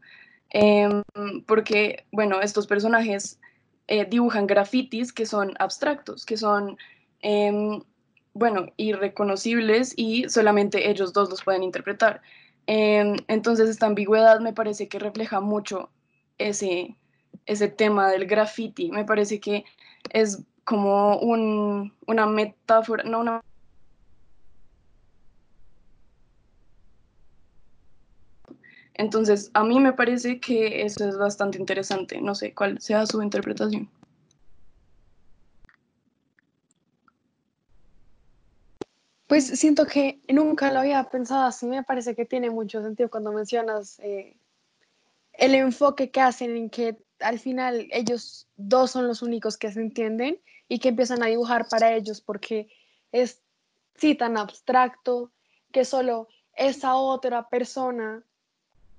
Em, 0.52 1.02
porque, 1.46 2.04
bueno, 2.12 2.40
estos 2.40 2.66
personajes 2.66 3.40
eh, 3.88 4.04
dibujan 4.04 4.46
grafitis 4.46 5.12
que 5.12 5.26
son 5.26 5.54
abstractos, 5.58 6.26
que 6.26 6.36
son, 6.36 6.76
em, 7.20 7.82
bueno, 8.34 8.66
irreconocibles 8.76 9.94
y 9.96 10.28
solamente 10.28 10.90
ellos 10.90 11.12
dos 11.12 11.30
los 11.30 11.42
pueden 11.42 11.62
interpretar. 11.62 12.22
Em, 12.66 13.16
entonces, 13.28 13.68
esta 13.68 13.86
ambigüedad 13.86 14.40
me 14.40 14.52
parece 14.52 14.88
que 14.88 14.98
refleja 14.98 15.40
mucho 15.40 15.90
ese 16.38 16.96
ese 17.46 17.68
tema 17.68 18.10
del 18.10 18.26
graffiti. 18.26 18.90
Me 18.90 19.04
parece 19.04 19.40
que 19.40 19.64
es 20.10 20.42
como 20.64 21.18
un, 21.18 21.92
una 22.06 22.26
metáfora, 22.26 23.04
no 23.04 23.20
una... 23.20 23.42
Entonces, 28.94 29.50
a 29.54 29.64
mí 29.64 29.80
me 29.80 29.92
parece 29.92 30.40
que 30.40 30.82
eso 30.82 31.08
es 31.08 31.16
bastante 31.16 31.58
interesante. 31.58 32.20
No 32.20 32.34
sé 32.34 32.54
cuál 32.54 32.80
sea 32.80 33.06
su 33.06 33.22
interpretación. 33.22 33.88
Pues 39.26 39.46
siento 39.46 39.86
que 39.86 40.20
nunca 40.28 40.70
lo 40.72 40.80
había 40.80 41.02
pensado 41.04 41.44
así, 41.44 41.66
me 41.66 41.82
parece 41.82 42.14
que 42.14 42.26
tiene 42.26 42.50
mucho 42.50 42.82
sentido 42.82 43.08
cuando 43.08 43.32
mencionas 43.32 43.98
eh, 44.00 44.36
el 45.32 45.54
enfoque 45.54 46.10
que 46.10 46.20
hacen 46.20 46.54
en 46.54 46.68
que 46.68 46.98
al 47.18 47.38
final 47.38 47.88
ellos 47.92 48.46
dos 48.56 48.90
son 48.90 49.08
los 49.08 49.22
únicos 49.22 49.56
que 49.56 49.72
se 49.72 49.80
entienden 49.80 50.38
y 50.68 50.80
que 50.80 50.90
empiezan 50.90 51.22
a 51.22 51.28
dibujar 51.28 51.66
para 51.68 51.94
ellos 51.94 52.20
porque 52.20 52.68
es 53.10 53.42
sí 53.94 54.14
tan 54.14 54.36
abstracto 54.36 55.32
que 55.70 55.86
solo 55.86 56.28
esa 56.54 56.96
otra 56.96 57.48
persona 57.48 58.24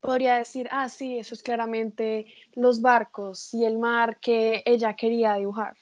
podría 0.03 0.37
decir, 0.37 0.67
ah, 0.71 0.89
sí, 0.89 1.17
eso 1.17 1.33
es 1.33 1.41
claramente 1.41 2.27
los 2.55 2.81
barcos 2.81 3.53
y 3.53 3.65
el 3.65 3.79
mar 3.79 4.19
que 4.19 4.61
ella 4.65 4.95
quería 4.95 5.35
dibujar. 5.35 5.75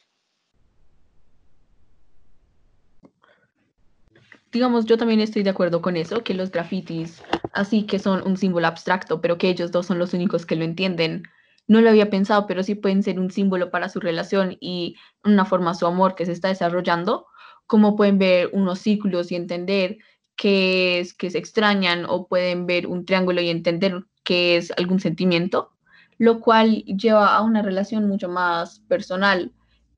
digamos, 4.51 4.85
yo 4.85 4.97
también 4.97 5.21
estoy 5.21 5.43
de 5.43 5.49
acuerdo 5.49 5.81
con 5.81 5.95
eso, 5.95 6.23
que 6.23 6.33
los 6.33 6.51
grafitis, 6.51 7.23
así 7.53 7.85
que 7.85 7.99
son 7.99 8.21
un 8.27 8.37
símbolo 8.37 8.67
abstracto, 8.67 9.21
pero 9.21 9.37
que 9.37 9.49
ellos 9.49 9.71
dos 9.71 9.85
son 9.85 9.97
los 9.97 10.13
únicos 10.13 10.45
que 10.45 10.55
lo 10.55 10.65
entienden. 10.65 11.23
No 11.67 11.79
lo 11.79 11.89
había 11.89 12.09
pensado, 12.09 12.47
pero 12.47 12.63
sí 12.63 12.75
pueden 12.75 13.01
ser 13.03 13.19
un 13.19 13.31
símbolo 13.31 13.71
para 13.71 13.87
su 13.87 13.99
relación 13.99 14.57
y 14.59 14.97
una 15.23 15.45
forma 15.45 15.73
su 15.73 15.85
amor 15.85 16.15
que 16.15 16.25
se 16.25 16.33
está 16.33 16.49
desarrollando, 16.49 17.27
como 17.65 17.95
pueden 17.95 18.17
ver 18.17 18.49
unos 18.51 18.79
círculos 18.79 19.31
y 19.31 19.35
entender 19.35 19.99
que 20.35 20.99
es 20.99 21.13
que 21.13 21.29
se 21.29 21.37
extrañan 21.37 22.05
o 22.05 22.27
pueden 22.27 22.65
ver 22.65 22.87
un 22.87 23.05
triángulo 23.05 23.41
y 23.41 23.49
entender 23.49 24.03
que 24.23 24.57
es 24.57 24.71
algún 24.77 24.99
sentimiento, 24.99 25.71
lo 26.17 26.39
cual 26.39 26.83
lleva 26.85 27.35
a 27.35 27.41
una 27.41 27.61
relación 27.61 28.07
mucho 28.07 28.29
más 28.29 28.79
personal 28.87 29.51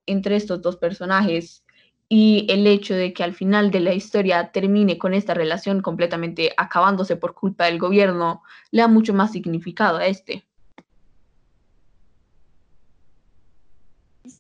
entre 0.05 0.35
estos 0.35 0.61
dos 0.61 0.77
personajes 0.77 1.63
y 2.09 2.45
el 2.49 2.67
hecho 2.67 2.93
de 2.93 3.11
que 3.13 3.23
al 3.23 3.33
final 3.33 3.71
de 3.71 3.79
la 3.79 3.93
historia 3.93 4.51
termine 4.51 4.97
con 4.97 5.13
esta 5.13 5.33
relación 5.33 5.81
completamente 5.81 6.53
acabándose 6.57 7.15
por 7.15 7.33
culpa 7.33 7.65
del 7.65 7.79
gobierno, 7.79 8.43
le 8.71 8.81
da 8.81 8.87
mucho 8.87 9.13
más 9.13 9.31
significado 9.31 9.97
a 9.97 10.05
este. 10.05 10.43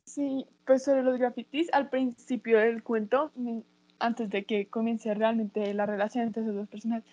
Sí, 0.05 0.45
pues 0.65 0.83
sobre 0.83 1.03
los 1.03 1.17
grafitis, 1.17 1.73
al 1.73 1.89
principio 1.89 2.59
del 2.59 2.83
cuento, 2.83 3.31
antes 3.99 4.29
de 4.29 4.45
que 4.45 4.67
comience 4.67 5.13
realmente 5.13 5.73
la 5.73 5.85
relación 5.85 6.27
entre 6.27 6.43
esos 6.43 6.55
dos 6.55 6.67
personajes, 6.67 7.03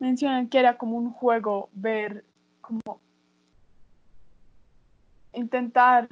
mencionan 0.00 0.48
que 0.48 0.58
era 0.58 0.76
como 0.78 0.96
un 0.96 1.12
juego 1.12 1.68
ver, 1.72 2.24
como 2.60 3.00
intentar 5.32 6.08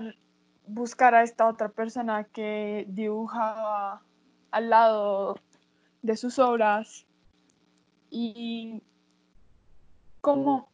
buscar 0.66 1.14
a 1.14 1.23
esta 1.23 1.49
otra 1.49 1.71
persona 1.71 2.25
que 2.25 2.85
dibujaba 2.88 4.02
al 4.50 4.71
lado 4.71 5.37
de 6.02 6.16
sus 6.16 6.38
obras 6.38 7.07
y 8.11 8.83
cómo 10.21 10.68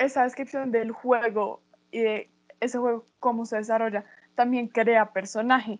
esa 0.00 0.24
descripción 0.24 0.72
del 0.72 0.92
juego 0.92 1.62
y 1.90 2.00
de 2.00 2.30
ese 2.60 2.78
juego, 2.78 3.06
cómo 3.20 3.44
se 3.44 3.56
desarrolla, 3.56 4.04
también 4.34 4.68
crea 4.68 5.12
personaje. 5.12 5.78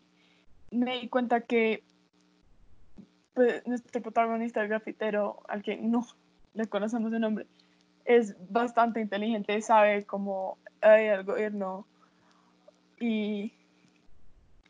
Me 0.70 1.00
di 1.00 1.08
cuenta 1.08 1.40
que 1.40 1.84
pues, 3.34 3.66
nuestro 3.66 4.02
protagonista, 4.02 4.60
el 4.60 4.68
grafitero, 4.68 5.42
al 5.48 5.62
que 5.62 5.76
no 5.76 6.04
le 6.54 6.66
conocemos 6.66 7.10
de 7.10 7.18
nombre, 7.20 7.46
es 8.04 8.34
bastante 8.50 9.00
inteligente, 9.00 9.60
sabe 9.62 10.04
cómo 10.04 10.58
hay 10.80 11.06
el 11.06 11.24
gobierno 11.24 11.86
y 13.00 13.52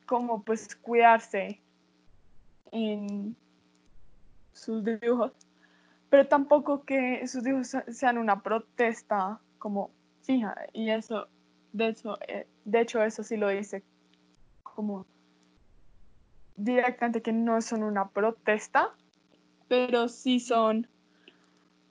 cómo 0.06 0.42
pues 0.42 0.74
cuidarse 0.76 1.60
en 2.70 3.36
sus 4.52 4.84
dibujos, 4.84 5.32
pero 6.10 6.26
tampoco 6.28 6.84
que 6.84 7.26
sus 7.26 7.42
dibujos 7.42 7.68
se- 7.68 7.92
sean 7.92 8.18
una 8.18 8.42
protesta 8.42 9.40
como 9.58 9.90
fija 10.22 10.54
y 10.72 10.90
eso, 10.90 11.28
de 11.72 11.88
hecho, 11.88 12.18
eh, 12.28 12.46
de 12.64 12.80
hecho 12.80 13.02
eso 13.02 13.22
sí 13.22 13.36
lo 13.36 13.48
dice 13.48 13.82
como 14.62 15.06
directamente 16.56 17.22
que 17.22 17.32
no 17.32 17.60
son 17.60 17.82
una 17.82 18.08
protesta, 18.10 18.94
pero 19.68 20.08
sí 20.08 20.38
son 20.40 20.86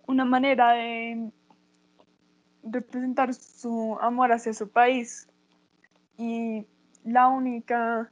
una 0.07 0.25
manera 0.25 0.73
de 0.73 1.31
representar 2.63 3.33
su 3.33 3.97
amor 4.01 4.31
hacia 4.31 4.53
su 4.53 4.69
país. 4.69 5.27
Y 6.17 6.65
la 7.03 7.27
única 7.27 8.11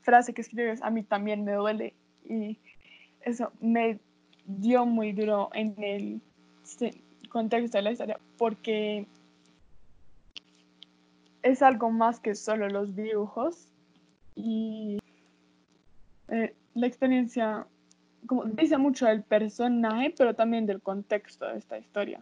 frase 0.00 0.34
que 0.34 0.42
escribe 0.42 0.72
es, 0.72 0.82
a 0.82 0.90
mí 0.90 1.02
también 1.02 1.44
me 1.44 1.52
duele. 1.52 1.94
Y 2.24 2.58
eso 3.20 3.52
me 3.60 4.00
dio 4.46 4.86
muy 4.86 5.12
duro 5.12 5.50
en 5.54 5.74
el 5.82 6.20
contexto 7.28 7.78
de 7.78 7.82
la 7.82 7.92
historia, 7.92 8.20
porque 8.38 9.06
es 11.42 11.62
algo 11.62 11.90
más 11.90 12.20
que 12.20 12.34
solo 12.34 12.68
los 12.68 12.94
dibujos. 12.94 13.68
Y 14.34 14.98
eh, 16.28 16.54
la 16.74 16.86
experiencia 16.86 17.66
como 18.26 18.44
dice 18.44 18.78
mucho 18.78 19.06
del 19.06 19.22
personaje, 19.22 20.14
pero 20.16 20.34
también 20.34 20.66
del 20.66 20.80
contexto 20.80 21.46
de 21.46 21.58
esta 21.58 21.78
historia. 21.78 22.20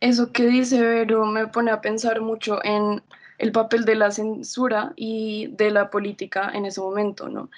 Eso 0.00 0.32
que 0.32 0.46
dice 0.46 0.80
Vero 0.80 1.26
me 1.26 1.46
pone 1.46 1.70
a 1.70 1.80
pensar 1.80 2.20
mucho 2.20 2.64
en 2.64 3.02
el 3.38 3.52
papel 3.52 3.84
de 3.84 3.94
la 3.94 4.10
censura 4.10 4.92
y 4.96 5.48
de 5.52 5.70
la 5.70 5.90
política 5.90 6.50
en 6.52 6.66
ese 6.66 6.80
momento, 6.80 7.28
¿no? 7.28 7.50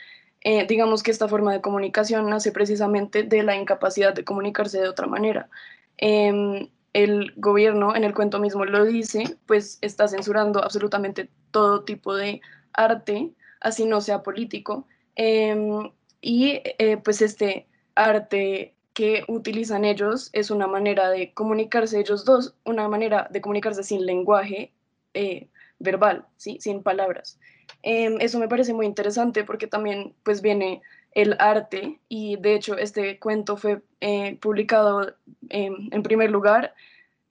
eh, 0.45 0.67
digamos 0.67 1.03
que 1.03 1.11
esta 1.11 1.27
forma 1.27 1.53
de 1.53 1.63
comunicación 1.63 2.29
nace 2.29 2.53
precisamente 2.53 3.23
de 3.23 3.43
la 3.43 3.57
incapacidad 3.57 4.15
de 4.15 4.25
comunicarse 4.25 4.79
de 4.79 4.89
otra 4.89 5.07
manera. 5.07 5.49
Em, 5.97 6.69
el 6.93 7.33
gobierno, 7.37 7.97
en 7.97 8.05
el 8.05 8.15
cuento 8.15 8.39
mismo 8.39 8.65
lo 8.67 8.85
dice, 8.85 9.39
pues 9.47 9.79
está 9.81 10.07
censurando 10.07 10.63
absolutamente 10.63 11.31
todo 11.51 11.83
tipo 11.85 12.15
de 12.15 12.43
arte, 12.75 13.33
así 13.61 13.87
no 13.87 14.01
sea 14.03 14.23
político. 14.23 14.87
Em, 15.17 15.91
y 16.27 16.63
eh, 16.79 16.97
pues 17.05 17.21
este 17.21 17.67
arte 17.95 18.73
que 18.95 19.25
utilizan 19.29 19.85
ellos 19.85 20.31
es 20.33 20.51
una 20.51 20.67
manera 20.67 21.11
de 21.11 21.35
comunicarse 21.35 22.01
ellos 22.01 22.25
dos, 22.25 22.55
una 22.65 22.89
manera 22.89 23.29
de 23.31 23.43
comunicarse 23.43 23.83
sin 23.83 24.07
lenguaje 24.07 24.73
eh, 25.13 25.49
verbal, 25.79 26.25
¿sí? 26.39 26.57
sin 26.61 26.83
palabras. 26.83 27.39
Em, 27.83 28.17
eso 28.21 28.39
me 28.39 28.49
parece 28.49 28.73
muy 28.73 28.87
interesante 28.87 29.45
porque 29.45 29.67
también 29.67 30.15
pues 30.23 30.41
viene 30.41 30.81
el 31.13 31.37
arte 31.39 32.01
y 32.09 32.37
de 32.37 32.55
hecho 32.55 32.79
este 32.79 33.19
cuento 33.19 33.59
fue 33.59 33.83
eh, 34.01 34.39
publicado 34.41 35.15
em, 35.51 35.91
en 35.93 36.03
primer 36.03 36.31
lugar 36.31 36.75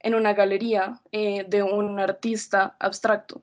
en 0.02 0.14
una 0.14 0.34
galería 0.34 1.02
eh, 1.12 1.46
de 1.50 1.64
un 1.64 2.00
artista 2.00 2.76
abstracto. 2.78 3.42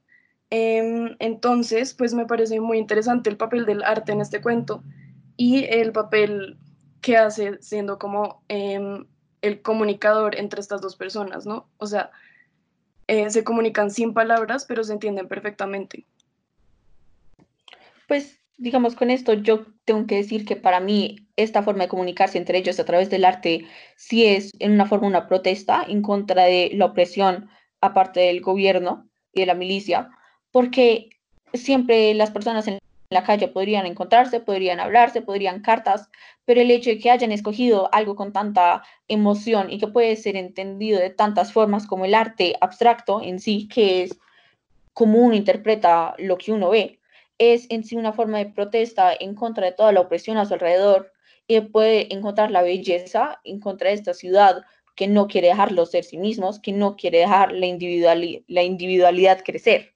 Em, 0.50 1.16
entonces, 1.18 1.92
pues 1.94 2.14
me 2.14 2.26
parece 2.26 2.60
muy 2.60 2.78
interesante 2.78 3.30
el 3.30 3.36
papel 3.36 3.66
del 3.66 3.82
arte 3.82 4.12
en 4.12 4.20
este 4.20 4.40
cuento 4.40 4.84
y 5.40 5.64
el 5.64 5.92
papel 5.92 6.58
que 7.00 7.16
hace 7.16 7.62
siendo 7.62 7.98
como 7.98 8.42
el 8.48 9.62
comunicador 9.62 10.38
entre 10.38 10.60
estas 10.60 10.82
dos 10.82 10.96
personas, 10.96 11.46
¿no? 11.46 11.66
O 11.78 11.86
sea, 11.86 12.10
eh, 13.06 13.30
se 13.30 13.42
comunican 13.42 13.90
sin 13.90 14.12
palabras, 14.12 14.66
pero 14.68 14.84
se 14.84 14.92
entienden 14.92 15.28
perfectamente 15.28 16.04
pues 18.10 18.40
digamos 18.58 18.96
con 18.96 19.08
esto 19.08 19.34
yo 19.34 19.66
tengo 19.84 20.04
que 20.08 20.16
decir 20.16 20.44
que 20.44 20.56
para 20.56 20.80
mí 20.80 21.28
esta 21.36 21.62
forma 21.62 21.84
de 21.84 21.88
comunicarse 21.88 22.38
entre 22.38 22.58
ellos 22.58 22.80
a 22.80 22.84
través 22.84 23.08
del 23.08 23.24
arte 23.24 23.66
sí 23.94 24.26
es 24.26 24.50
en 24.58 24.72
una 24.72 24.84
forma 24.84 25.06
una 25.06 25.28
protesta 25.28 25.84
en 25.86 26.02
contra 26.02 26.42
de 26.42 26.72
la 26.74 26.86
opresión 26.86 27.48
aparte 27.80 28.18
del 28.18 28.40
gobierno 28.40 29.08
y 29.32 29.42
de 29.42 29.46
la 29.46 29.54
milicia, 29.54 30.10
porque 30.50 31.10
siempre 31.54 32.12
las 32.14 32.32
personas 32.32 32.66
en 32.66 32.80
la 33.10 33.24
calle 33.24 33.48
podrían 33.48 33.86
encontrarse, 33.86 34.38
podrían 34.38 34.78
hablarse, 34.78 35.20
podrían 35.20 35.62
cartas, 35.62 36.08
pero 36.44 36.60
el 36.60 36.70
hecho 36.70 36.90
de 36.90 36.98
que 37.00 37.10
hayan 37.10 37.32
escogido 37.32 37.92
algo 37.92 38.14
con 38.14 38.32
tanta 38.32 38.84
emoción 39.08 39.68
y 39.72 39.78
que 39.78 39.88
puede 39.88 40.14
ser 40.14 40.36
entendido 40.36 41.00
de 41.00 41.10
tantas 41.10 41.52
formas 41.52 41.88
como 41.88 42.04
el 42.04 42.14
arte 42.14 42.54
abstracto 42.60 43.20
en 43.20 43.40
sí, 43.40 43.66
que 43.66 44.04
es 44.04 44.16
como 44.92 45.18
uno 45.18 45.34
interpreta 45.34 46.14
lo 46.18 46.38
que 46.38 46.52
uno 46.52 46.70
ve, 46.70 47.00
es 47.38 47.66
en 47.70 47.82
sí 47.82 47.96
una 47.96 48.12
forma 48.12 48.38
de 48.38 48.46
protesta 48.46 49.12
en 49.18 49.34
contra 49.34 49.66
de 49.66 49.72
toda 49.72 49.90
la 49.90 50.02
opresión 50.02 50.36
a 50.36 50.46
su 50.46 50.54
alrededor 50.54 51.12
y 51.48 51.60
puede 51.62 52.14
encontrar 52.14 52.52
la 52.52 52.62
belleza 52.62 53.40
en 53.42 53.58
contra 53.58 53.88
de 53.88 53.96
esta 53.96 54.14
ciudad 54.14 54.62
que 54.94 55.08
no 55.08 55.26
quiere 55.26 55.48
dejarlos 55.48 55.90
ser 55.90 56.04
sí 56.04 56.16
mismos, 56.16 56.60
que 56.60 56.70
no 56.70 56.94
quiere 56.94 57.18
dejar 57.18 57.50
la 57.52 58.62
individualidad 58.62 59.42
crecer. 59.44 59.94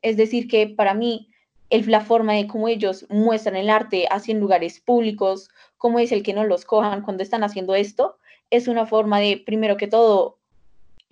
Es 0.00 0.16
decir, 0.16 0.46
que 0.46 0.68
para 0.68 0.94
mí 0.94 1.31
el, 1.72 1.90
la 1.90 2.02
forma 2.02 2.34
de 2.34 2.46
cómo 2.46 2.68
ellos 2.68 3.06
muestran 3.08 3.56
el 3.56 3.70
arte 3.70 4.06
así 4.10 4.30
en 4.30 4.40
lugares 4.40 4.78
públicos, 4.78 5.48
cómo 5.78 5.98
es 5.98 6.12
el 6.12 6.22
que 6.22 6.34
no 6.34 6.44
los 6.44 6.66
cojan 6.66 7.00
cuando 7.00 7.22
están 7.22 7.42
haciendo 7.42 7.74
esto, 7.74 8.18
es 8.50 8.68
una 8.68 8.84
forma 8.84 9.18
de, 9.20 9.42
primero 9.44 9.78
que 9.78 9.88
todo, 9.88 10.38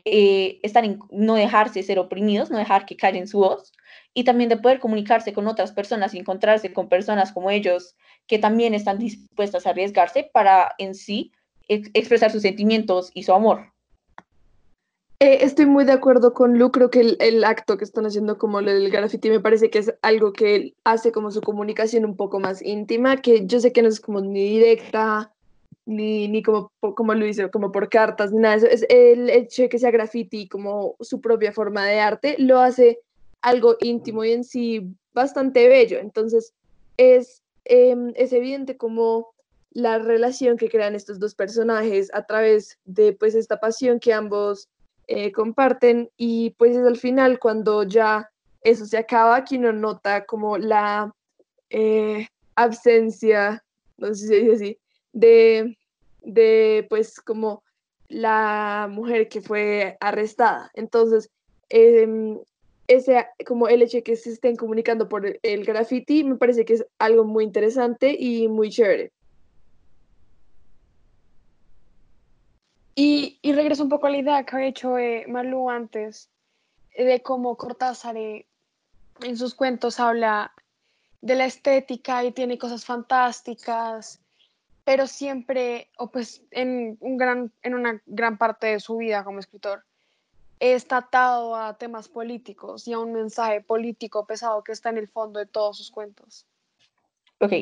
eh, 0.04 0.60
estar 0.62 0.84
en, 0.84 0.98
no 1.10 1.34
dejarse 1.34 1.82
ser 1.82 1.98
oprimidos, 1.98 2.50
no 2.50 2.58
dejar 2.58 2.84
que 2.84 2.96
callen 2.96 3.26
su 3.26 3.38
voz, 3.38 3.72
y 4.12 4.24
también 4.24 4.50
de 4.50 4.58
poder 4.58 4.80
comunicarse 4.80 5.32
con 5.32 5.48
otras 5.48 5.72
personas 5.72 6.12
y 6.12 6.18
encontrarse 6.18 6.74
con 6.74 6.90
personas 6.90 7.32
como 7.32 7.50
ellos 7.50 7.96
que 8.26 8.38
también 8.38 8.74
están 8.74 8.98
dispuestas 8.98 9.66
a 9.66 9.70
arriesgarse 9.70 10.30
para 10.32 10.74
en 10.76 10.94
sí 10.94 11.32
expresar 11.68 12.30
sus 12.30 12.42
sentimientos 12.42 13.10
y 13.14 13.22
su 13.22 13.32
amor. 13.32 13.72
Eh, 15.22 15.44
estoy 15.44 15.66
muy 15.66 15.84
de 15.84 15.92
acuerdo 15.92 16.32
con 16.32 16.58
Lu, 16.58 16.72
creo 16.72 16.88
que 16.88 17.18
el, 17.18 17.44
acto 17.44 17.76
que 17.76 17.84
están 17.84 18.06
haciendo 18.06 18.38
como 18.38 18.62
del 18.62 18.90
graffiti 18.90 19.28
me 19.28 19.38
parece 19.38 19.68
que 19.68 19.80
es 19.80 19.94
algo 20.00 20.32
que 20.32 20.74
hace 20.82 21.12
como 21.12 21.30
su 21.30 21.42
comunicación 21.42 22.06
un 22.06 22.16
poco 22.16 22.40
más 22.40 22.62
íntima, 22.62 23.20
que 23.20 23.46
yo 23.46 23.60
sé 23.60 23.70
que 23.70 23.82
no 23.82 23.88
es 23.88 24.00
como 24.00 24.22
ni 24.22 24.48
directa, 24.48 25.30
ni, 25.84 26.26
ni 26.28 26.42
como, 26.42 26.72
como 26.96 27.12
lo 27.12 27.26
hizo, 27.26 27.50
como 27.50 27.70
por 27.70 27.90
cartas, 27.90 28.32
ni 28.32 28.38
nada 28.40 28.54
eso. 28.54 28.66
Es 28.66 28.86
el 28.88 29.28
hecho 29.28 29.62
de 29.62 29.68
que 29.68 29.78
sea 29.78 29.90
graffiti 29.90 30.48
como 30.48 30.96
su 31.00 31.20
propia 31.20 31.52
forma 31.52 31.84
de 31.84 32.00
arte, 32.00 32.36
lo 32.38 32.58
hace 32.58 33.00
algo 33.42 33.76
íntimo 33.80 34.24
y 34.24 34.32
en 34.32 34.44
sí 34.44 34.88
bastante 35.12 35.68
bello. 35.68 35.98
Entonces, 35.98 36.54
es, 36.96 37.42
em, 37.66 38.14
es 38.16 38.32
evidente 38.32 38.78
como 38.78 39.34
la 39.72 39.98
relación 39.98 40.56
que 40.56 40.70
crean 40.70 40.94
estos 40.94 41.18
dos 41.18 41.34
personajes 41.34 42.10
a 42.14 42.24
través 42.24 42.78
de 42.86 43.12
pues 43.12 43.34
esta 43.34 43.60
pasión 43.60 44.00
que 44.00 44.14
ambos 44.14 44.70
eh, 45.12 45.32
comparten 45.32 46.08
y 46.16 46.50
pues 46.50 46.76
es 46.76 46.86
al 46.86 46.96
final 46.96 47.40
cuando 47.40 47.82
ya 47.82 48.30
eso 48.62 48.86
se 48.86 48.96
acaba 48.96 49.44
que 49.44 49.56
uno 49.56 49.72
nota 49.72 50.24
como 50.24 50.56
la 50.56 51.12
eh, 51.68 52.28
absencia, 52.54 53.64
no 53.96 54.06
sé 54.08 54.14
si 54.14 54.26
se 54.28 54.34
dice 54.36 54.52
así, 54.54 54.78
de, 55.12 55.76
de 56.22 56.86
pues 56.88 57.20
como 57.20 57.64
la 58.06 58.86
mujer 58.88 59.28
que 59.28 59.40
fue 59.40 59.96
arrestada. 59.98 60.70
Entonces, 60.74 61.28
eh, 61.70 62.38
ese, 62.86 63.26
como 63.44 63.66
el 63.66 63.82
hecho 63.82 63.96
de 63.96 64.02
que 64.04 64.14
se 64.14 64.30
estén 64.30 64.54
comunicando 64.54 65.08
por 65.08 65.26
el, 65.42 65.64
graffiti, 65.64 66.22
me 66.22 66.36
parece 66.36 66.64
que 66.64 66.74
es 66.74 66.86
algo 67.00 67.24
muy 67.24 67.42
interesante 67.42 68.14
y 68.16 68.46
muy 68.46 68.70
chévere. 68.70 69.10
Y, 73.02 73.38
y 73.40 73.54
regreso 73.54 73.82
un 73.82 73.88
poco 73.88 74.08
a 74.08 74.10
la 74.10 74.18
idea 74.18 74.44
que 74.44 74.56
ha 74.56 74.66
hecho 74.66 74.98
eh, 74.98 75.24
Malu 75.26 75.70
antes, 75.70 76.28
de 76.94 77.22
cómo 77.22 77.56
Cortázar 77.56 78.18
eh, 78.18 78.44
en 79.22 79.38
sus 79.38 79.54
cuentos 79.54 79.98
habla 79.98 80.52
de 81.22 81.34
la 81.34 81.46
estética 81.46 82.22
y 82.22 82.32
tiene 82.32 82.58
cosas 82.58 82.84
fantásticas, 82.84 84.20
pero 84.84 85.06
siempre, 85.06 85.88
o 85.96 86.10
pues 86.10 86.42
en, 86.50 86.98
un 87.00 87.16
gran, 87.16 87.50
en 87.62 87.72
una 87.72 88.02
gran 88.04 88.36
parte 88.36 88.66
de 88.66 88.80
su 88.80 88.98
vida 88.98 89.24
como 89.24 89.38
escritor, 89.38 89.82
está 90.58 90.98
atado 90.98 91.56
a 91.56 91.78
temas 91.78 92.06
políticos 92.06 92.86
y 92.86 92.92
a 92.92 92.98
un 92.98 93.14
mensaje 93.14 93.62
político 93.62 94.26
pesado 94.26 94.62
que 94.62 94.72
está 94.72 94.90
en 94.90 94.98
el 94.98 95.08
fondo 95.08 95.38
de 95.38 95.46
todos 95.46 95.78
sus 95.78 95.90
cuentos. 95.90 96.44
Ok, 97.38 97.52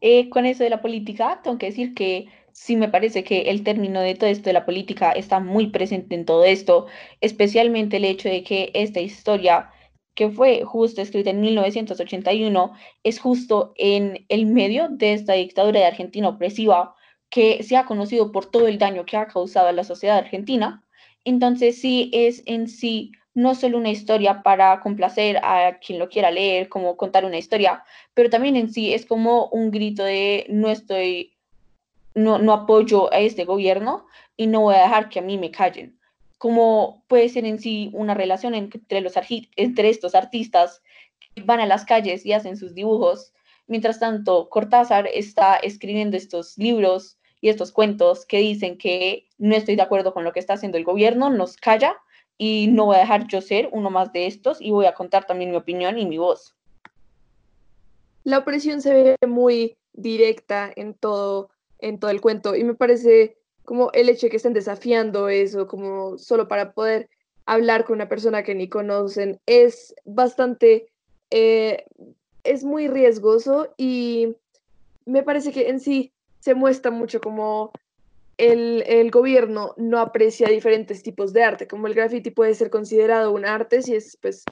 eh, 0.00 0.28
con 0.30 0.46
eso 0.46 0.64
de 0.64 0.70
la 0.70 0.82
política, 0.82 1.40
tengo 1.44 1.58
que 1.58 1.66
decir 1.66 1.94
que 1.94 2.26
sí 2.52 2.76
me 2.76 2.88
parece 2.88 3.24
que 3.24 3.42
el 3.50 3.64
término 3.64 4.00
de 4.00 4.14
todo 4.14 4.30
esto 4.30 4.44
de 4.44 4.54
la 4.54 4.66
política 4.66 5.12
está 5.12 5.40
muy 5.40 5.68
presente 5.68 6.14
en 6.14 6.24
todo 6.24 6.44
esto, 6.44 6.86
especialmente 7.20 7.98
el 7.98 8.04
hecho 8.04 8.28
de 8.28 8.42
que 8.42 8.70
esta 8.74 9.00
historia 9.00 9.70
que 10.14 10.28
fue 10.30 10.64
justo 10.64 11.00
escrita 11.02 11.30
en 11.30 11.40
1981 11.40 12.72
es 13.04 13.20
justo 13.20 13.72
en 13.76 14.26
el 14.28 14.46
medio 14.46 14.88
de 14.90 15.12
esta 15.14 15.34
dictadura 15.34 15.80
de 15.80 15.86
Argentina 15.86 16.28
opresiva 16.28 16.94
que 17.30 17.62
se 17.62 17.76
ha 17.76 17.86
conocido 17.86 18.32
por 18.32 18.46
todo 18.46 18.66
el 18.66 18.78
daño 18.78 19.06
que 19.06 19.16
ha 19.16 19.28
causado 19.28 19.68
a 19.68 19.72
la 19.72 19.84
sociedad 19.84 20.18
argentina. 20.18 20.84
Entonces 21.24 21.80
sí 21.80 22.10
es 22.12 22.42
en 22.46 22.68
sí 22.68 23.12
no 23.34 23.54
solo 23.54 23.78
una 23.78 23.90
historia 23.90 24.42
para 24.42 24.80
complacer 24.80 25.38
a 25.42 25.78
quien 25.78 25.98
lo 25.98 26.08
quiera 26.08 26.30
leer, 26.30 26.68
como 26.68 26.96
contar 26.96 27.24
una 27.24 27.38
historia, 27.38 27.84
pero 28.14 28.28
también 28.28 28.56
en 28.56 28.72
sí 28.72 28.92
es 28.92 29.06
como 29.06 29.46
un 29.48 29.70
grito 29.70 30.02
de 30.04 30.46
no 30.48 30.68
estoy, 30.68 31.38
no, 32.14 32.38
no 32.38 32.52
apoyo 32.52 33.12
a 33.12 33.20
este 33.20 33.44
gobierno 33.44 34.06
y 34.36 34.46
no 34.46 34.60
voy 34.62 34.74
a 34.74 34.82
dejar 34.82 35.08
que 35.08 35.18
a 35.18 35.22
mí 35.22 35.38
me 35.38 35.50
callen. 35.50 35.98
Como 36.38 37.04
puede 37.08 37.28
ser 37.28 37.44
en 37.44 37.58
sí 37.58 37.90
una 37.92 38.14
relación 38.14 38.54
entre, 38.54 39.00
los, 39.00 39.14
entre 39.56 39.90
estos 39.90 40.14
artistas 40.14 40.82
que 41.18 41.42
van 41.42 41.60
a 41.60 41.66
las 41.66 41.84
calles 41.84 42.24
y 42.24 42.32
hacen 42.32 42.56
sus 42.56 42.74
dibujos. 42.74 43.32
Mientras 43.66 44.00
tanto, 44.00 44.48
Cortázar 44.48 45.08
está 45.12 45.56
escribiendo 45.56 46.16
estos 46.16 46.56
libros 46.56 47.18
y 47.40 47.48
estos 47.48 47.72
cuentos 47.72 48.26
que 48.26 48.38
dicen 48.38 48.78
que 48.78 49.28
no 49.38 49.54
estoy 49.54 49.76
de 49.76 49.82
acuerdo 49.82 50.12
con 50.12 50.24
lo 50.24 50.32
que 50.32 50.40
está 50.40 50.54
haciendo 50.54 50.78
el 50.78 50.84
gobierno, 50.84 51.30
nos 51.30 51.56
calla 51.56 51.96
y 52.36 52.68
no 52.68 52.86
voy 52.86 52.96
a 52.96 53.00
dejar 53.00 53.26
yo 53.28 53.42
ser 53.42 53.68
uno 53.72 53.90
más 53.90 54.12
de 54.12 54.26
estos 54.26 54.60
y 54.60 54.70
voy 54.70 54.86
a 54.86 54.94
contar 54.94 55.26
también 55.26 55.50
mi 55.50 55.56
opinión 55.56 55.98
y 55.98 56.06
mi 56.06 56.18
voz. 56.18 56.54
La 58.24 58.38
opresión 58.38 58.80
se 58.80 58.92
ve 58.92 59.16
muy 59.26 59.76
directa 59.92 60.70
en 60.74 60.94
todo, 60.94 61.50
en 61.82 61.98
todo 61.98 62.10
el 62.10 62.20
cuento 62.20 62.54
y 62.54 62.64
me 62.64 62.74
parece 62.74 63.36
como 63.64 63.90
el 63.92 64.08
hecho 64.08 64.26
de 64.26 64.30
que 64.30 64.36
estén 64.36 64.52
desafiando 64.52 65.28
eso, 65.28 65.66
como 65.66 66.18
solo 66.18 66.48
para 66.48 66.72
poder 66.72 67.08
hablar 67.46 67.84
con 67.84 67.96
una 67.96 68.08
persona 68.08 68.42
que 68.42 68.54
ni 68.54 68.68
conocen, 68.68 69.40
es 69.46 69.94
bastante, 70.04 70.86
eh, 71.30 71.84
es 72.44 72.64
muy 72.64 72.88
riesgoso 72.88 73.72
y 73.76 74.36
me 75.04 75.22
parece 75.22 75.52
que 75.52 75.68
en 75.68 75.80
sí 75.80 76.12
se 76.40 76.54
muestra 76.54 76.90
mucho 76.90 77.20
como 77.20 77.72
el, 78.38 78.82
el, 78.86 79.10
gobierno 79.10 79.74
no 79.76 79.98
aprecia 79.98 80.48
diferentes 80.48 81.02
tipos 81.02 81.32
de 81.32 81.44
arte, 81.44 81.68
como 81.68 81.86
el 81.86 81.94
graffiti 81.94 82.30
puede 82.30 82.54
ser 82.54 82.70
considerado 82.70 83.32
un 83.32 83.44
arte 83.44 83.82
si 83.82 83.94
es 83.94 84.16
pues 84.20 84.44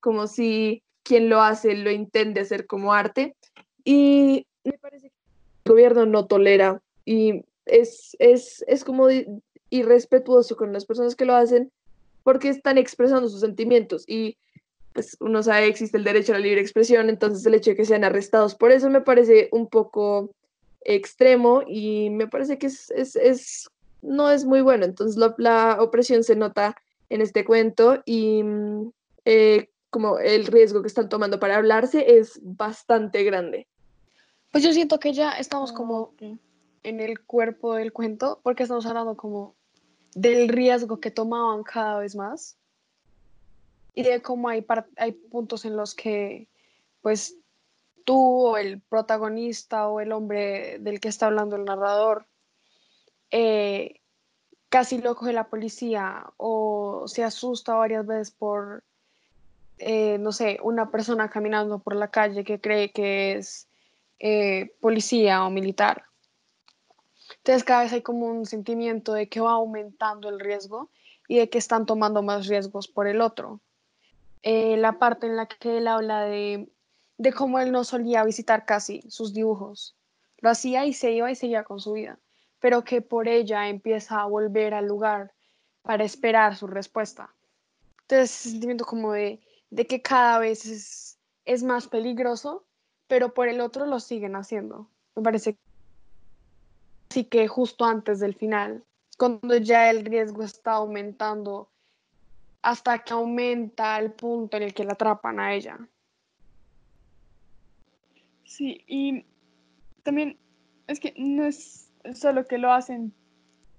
como 0.00 0.26
si 0.26 0.82
quien 1.02 1.28
lo 1.28 1.40
hace 1.40 1.74
lo 1.74 1.90
intende 1.90 2.40
hacer 2.40 2.66
como 2.66 2.92
arte. 2.92 3.34
Y 3.84 4.46
me 4.64 4.78
parece 4.78 5.10
gobierno 5.68 6.06
no 6.06 6.26
tolera 6.26 6.82
y 7.04 7.44
es, 7.66 8.16
es, 8.18 8.64
es 8.66 8.84
como 8.84 9.08
irrespetuoso 9.70 10.56
con 10.56 10.72
las 10.72 10.84
personas 10.84 11.14
que 11.14 11.24
lo 11.24 11.34
hacen 11.34 11.70
porque 12.24 12.48
están 12.48 12.78
expresando 12.78 13.28
sus 13.28 13.40
sentimientos 13.40 14.04
y 14.06 14.36
pues 14.92 15.16
uno 15.20 15.42
sabe 15.42 15.66
existe 15.66 15.96
el 15.96 16.04
derecho 16.04 16.32
a 16.32 16.38
la 16.38 16.42
libre 16.42 16.60
expresión, 16.60 17.08
entonces 17.08 17.46
el 17.46 17.54
hecho 17.54 17.70
de 17.70 17.76
que 17.76 17.84
sean 17.84 18.04
arrestados 18.04 18.56
por 18.56 18.72
eso 18.72 18.90
me 18.90 19.00
parece 19.00 19.48
un 19.52 19.68
poco 19.68 20.30
extremo 20.80 21.62
y 21.66 22.10
me 22.10 22.26
parece 22.26 22.58
que 22.58 22.66
es, 22.66 22.90
es, 22.90 23.14
es 23.14 23.68
no 24.02 24.30
es 24.30 24.44
muy 24.44 24.60
bueno. 24.60 24.84
Entonces 24.84 25.16
la, 25.38 25.76
opresión 25.80 26.24
se 26.24 26.36
nota 26.36 26.76
en 27.08 27.20
este 27.20 27.44
cuento 27.44 28.02
y 28.04 28.42
eh, 29.24 29.68
como 29.90 30.18
el 30.18 30.46
riesgo 30.46 30.82
que 30.82 30.88
están 30.88 31.08
tomando 31.08 31.38
para 31.38 31.56
hablarse 31.56 32.18
es 32.18 32.38
bastante 32.42 33.24
grande. 33.24 33.66
Pues 34.58 34.66
yo 34.66 34.72
siento 34.72 34.98
que 34.98 35.12
ya 35.12 35.30
estamos 35.38 35.72
como 35.72 36.14
en 36.82 36.98
el 36.98 37.20
cuerpo 37.20 37.76
del 37.76 37.92
cuento 37.92 38.40
porque 38.42 38.64
estamos 38.64 38.86
hablando 38.86 39.16
como 39.16 39.54
del 40.16 40.48
riesgo 40.48 40.98
que 40.98 41.12
tomaban 41.12 41.62
cada 41.62 42.00
vez 42.00 42.16
más 42.16 42.56
y 43.94 44.02
de 44.02 44.20
cómo 44.20 44.48
hay, 44.48 44.66
hay 44.96 45.12
puntos 45.12 45.64
en 45.64 45.76
los 45.76 45.94
que 45.94 46.48
pues 47.02 47.36
tú 48.04 48.48
o 48.48 48.56
el 48.56 48.80
protagonista 48.80 49.86
o 49.86 50.00
el 50.00 50.10
hombre 50.10 50.80
del 50.80 50.98
que 50.98 51.06
está 51.06 51.26
hablando 51.26 51.54
el 51.54 51.64
narrador 51.64 52.26
eh, 53.30 54.00
casi 54.70 54.98
lo 54.98 55.14
coge 55.14 55.32
la 55.32 55.46
policía 55.46 56.32
o 56.36 57.04
se 57.06 57.22
asusta 57.22 57.76
varias 57.76 58.04
veces 58.04 58.32
por, 58.32 58.82
eh, 59.78 60.18
no 60.18 60.32
sé, 60.32 60.58
una 60.64 60.90
persona 60.90 61.30
caminando 61.30 61.78
por 61.78 61.94
la 61.94 62.10
calle 62.10 62.42
que 62.42 62.60
cree 62.60 62.90
que 62.90 63.36
es 63.36 63.67
eh, 64.18 64.74
policía 64.80 65.44
o 65.44 65.50
militar. 65.50 66.04
Entonces 67.38 67.64
cada 67.64 67.82
vez 67.82 67.92
hay 67.92 68.02
como 68.02 68.26
un 68.26 68.46
sentimiento 68.46 69.12
de 69.12 69.28
que 69.28 69.40
va 69.40 69.52
aumentando 69.52 70.28
el 70.28 70.40
riesgo 70.40 70.90
y 71.28 71.38
de 71.38 71.50
que 71.50 71.58
están 71.58 71.86
tomando 71.86 72.22
más 72.22 72.46
riesgos 72.46 72.88
por 72.88 73.06
el 73.06 73.20
otro. 73.20 73.60
la 74.42 74.98
parte 74.98 75.26
en 75.26 75.36
la 75.36 75.46
que 75.46 75.78
él 75.78 75.88
habla 75.88 76.22
de, 76.22 76.68
de 77.18 77.32
cómo 77.32 77.58
él 77.58 77.70
no 77.72 77.84
solía 77.84 78.24
visitar 78.24 78.64
casi 78.64 79.02
sus 79.08 79.34
dibujos. 79.34 79.94
Lo 80.38 80.50
hacía 80.50 80.86
y 80.86 80.92
se 80.92 81.12
iba 81.12 81.30
y 81.30 81.34
seguía 81.34 81.64
con 81.64 81.80
su 81.80 81.92
vida 81.92 82.18
pero 82.60 82.84
que 82.84 83.02
por 83.02 83.28
ella 83.28 83.68
empieza 83.68 84.20
a 84.20 84.26
volver 84.26 84.74
al 84.74 84.86
lugar 84.86 85.32
para 85.82 86.04
esperar 86.04 86.56
su 86.56 86.66
respuesta. 86.66 87.34
Entonces, 88.02 88.30
ese 88.30 88.50
sentimiento 88.50 88.84
como 88.84 89.12
de, 89.12 89.40
que 89.88 90.02
cada 90.02 90.38
vez 90.38 90.66
es, 90.66 91.18
es, 91.44 91.62
más 91.62 91.88
peligroso, 91.88 92.64
pero 93.08 93.34
por 93.34 93.48
el 93.48 93.60
otro 93.60 93.86
lo 93.86 93.98
siguen 93.98 94.36
haciendo. 94.36 94.88
Me 95.16 95.22
parece 95.22 95.56
así 97.10 97.24
que 97.24 97.48
justo 97.48 97.84
antes 97.84 98.20
del 98.20 98.34
final, 98.34 98.84
cuando 99.16 99.56
ya 99.56 99.90
el 99.90 100.04
riesgo 100.04 100.42
está 100.42 100.72
aumentando 100.72 101.70
hasta 102.62 102.98
que 102.98 103.14
aumenta 103.14 103.98
el 103.98 104.12
punto 104.12 104.56
en 104.56 104.64
el 104.64 104.74
que 104.74 104.84
la 104.84 104.92
atrapan 104.92 105.40
a 105.40 105.54
ella. 105.54 105.78
Sí, 108.44 108.84
y 108.86 109.24
también 110.02 110.38
es 110.86 111.00
que 111.00 111.14
no 111.16 111.44
es 111.44 111.90
solo 112.14 112.46
que 112.46 112.58
lo 112.58 112.72
hacen 112.72 113.12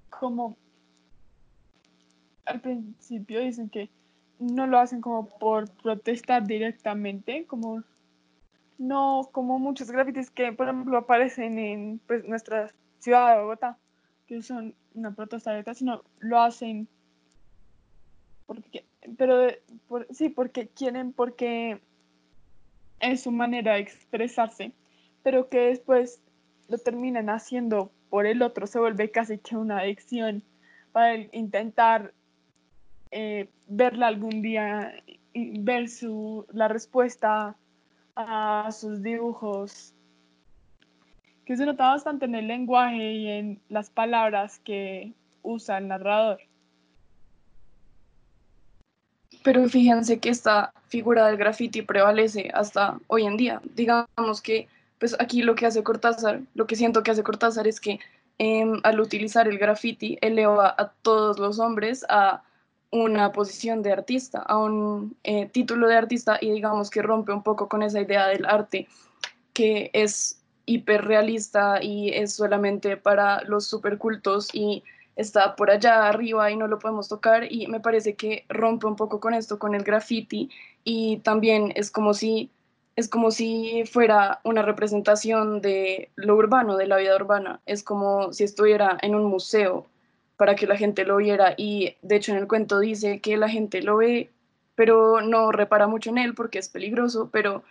como 0.10 0.58
al 2.46 2.62
principio 2.62 3.40
dicen 3.42 3.70
que 3.70 3.90
no 4.40 4.66
lo 4.68 4.80
hacen 4.80 5.02
como 5.02 5.28
por 5.28 5.70
protestar 5.70 6.48
directamente, 6.48 7.46
como 7.46 7.84
no 8.80 9.30
como 9.32 9.60
muchos 9.60 9.92
grafitis 9.92 10.32
que 10.32 10.52
por 10.54 10.68
ejemplo 10.68 10.98
aparecen 10.98 11.60
en 11.60 12.02
pues, 12.08 12.26
nuestra 12.26 12.74
ciudad 12.98 13.36
de 13.36 13.42
Bogotá, 13.42 13.78
que 14.26 14.42
son 14.42 14.74
una 14.96 15.12
protesta 15.12 15.74
sino 15.76 16.04
lo 16.20 16.42
hacen 16.42 16.88
porque, 18.50 18.84
pero 19.16 19.48
sí, 20.10 20.30
porque 20.30 20.70
quieren, 20.70 21.14
porque 21.14 21.80
es 23.00 23.22
su 23.22 23.32
manera 23.32 23.76
de 23.76 23.82
expresarse, 23.82 24.72
pero 25.22 25.50
que 25.50 25.60
después 25.68 26.20
lo 26.68 26.80
terminan 26.80 27.30
haciendo 27.30 27.92
por 28.10 28.26
el 28.26 28.42
otro 28.42 28.66
se 28.66 28.80
vuelve 28.80 29.12
casi 29.12 29.38
que 29.38 29.56
una 29.56 29.78
adicción 29.78 30.42
para 30.92 31.16
intentar 31.32 32.12
eh, 33.12 33.50
verla 33.68 34.08
algún 34.08 34.42
día 34.42 34.96
y 35.34 35.60
ver 35.60 35.88
su, 35.88 36.48
la 36.52 36.68
respuesta 36.68 37.56
a 38.22 38.70
sus 38.72 39.02
dibujos, 39.02 39.94
que 41.46 41.56
se 41.56 41.66
nota 41.66 41.90
bastante 41.90 42.26
en 42.26 42.36
el 42.36 42.48
lenguaje 42.48 43.14
y 43.14 43.28
en 43.30 43.62
las 43.70 43.90
palabras 43.90 44.60
que 44.60 45.14
usa 45.42 45.78
el 45.78 45.88
narrador. 45.88 46.40
Pero 49.42 49.68
fíjense 49.70 50.20
que 50.20 50.30
esta 50.30 50.74
figura 50.90 51.28
del 51.28 51.38
graffiti 51.38 51.82
prevalece 51.82 52.52
hasta 52.54 53.00
hoy 53.08 53.26
en 53.26 53.38
día. 53.38 53.62
Digamos 53.74 54.42
que 54.44 54.68
pues 55.00 55.16
aquí 55.18 55.42
lo 55.42 55.56
que 55.56 55.66
hace 55.66 55.82
Cortázar, 55.82 56.42
lo 56.56 56.68
que 56.68 56.76
siento 56.76 57.04
que 57.04 57.12
hace 57.12 57.24
Cortázar 57.24 57.68
es 57.68 57.80
que 57.80 58.00
em, 58.38 58.82
al 58.84 59.00
utilizar 59.00 59.48
el 59.48 59.58
graffiti 59.58 60.18
eleva 60.22 60.76
a 60.78 60.90
todos 61.02 61.40
los 61.40 61.58
hombres 61.58 62.06
a 62.10 62.44
una 62.92 63.32
posición 63.32 63.82
de 63.84 63.92
artista, 63.92 64.40
a 64.40 64.58
un 64.58 65.16
eh, 65.24 65.48
título 65.48 65.88
de 65.88 65.96
artista 65.96 66.38
y 66.42 66.52
digamos 66.52 66.90
que 66.90 67.02
rompe 67.02 67.32
un 67.32 67.44
poco 67.44 67.70
con 67.70 67.84
esa 67.84 68.02
idea 68.02 68.28
del 68.28 68.46
arte 68.46 68.88
que 69.54 69.92
es 69.94 70.42
hiperrealista 70.66 71.84
y 71.84 72.10
es 72.10 72.34
solamente 72.34 72.98
para 72.98 73.44
los 73.44 73.66
supercultos 73.66 74.50
y 74.54 74.84
está 75.16 75.56
por 75.56 75.70
allá 75.70 76.08
arriba 76.08 76.50
y 76.50 76.56
no 76.56 76.68
lo 76.68 76.80
podemos 76.80 77.10
tocar 77.10 77.52
y 77.52 77.68
me 77.68 77.80
parece 77.80 78.16
que 78.16 78.46
rompe 78.50 78.88
un 78.88 78.96
poco 78.96 79.20
con 79.20 79.34
esto, 79.34 79.60
con 79.60 79.76
el 79.76 79.84
graffiti 79.84 80.50
y 80.84 81.18
también 81.18 81.74
es 81.76 81.92
como 81.92 82.14
si 82.14 82.52
es 82.96 83.08
como 83.08 83.32
si 83.32 83.84
fuera 83.86 84.42
una 84.44 84.62
representación 84.62 85.62
de 85.62 86.12
lo 86.16 86.36
urbano, 86.36 86.76
de 86.76 86.86
la 86.86 86.98
vida 86.98 87.16
urbana. 87.16 87.62
Es 87.66 87.82
como 87.82 88.34
si 88.34 88.44
estuviera 88.44 88.98
en 89.02 89.16
un 89.16 89.24
museo 89.24 89.88
para 90.40 90.56
que 90.56 90.68
la 90.68 90.78
gente 90.78 91.04
lo 91.04 91.18
viera. 91.18 91.54
Y 91.58 91.98
de 92.02 92.16
hecho 92.16 92.32
en 92.32 92.38
el 92.38 92.48
cuento 92.48 92.80
dice 92.80 93.20
que 93.20 93.36
la 93.36 93.50
gente 93.50 93.82
lo 93.82 93.98
ve, 93.98 94.30
pero 94.76 95.20
no 95.20 95.52
repara 95.52 95.86
mucho 95.88 96.12
en 96.12 96.18
él 96.18 96.34
porque 96.34 96.60
es 96.60 96.70
peligroso, 96.70 97.30
pero, 97.30 97.64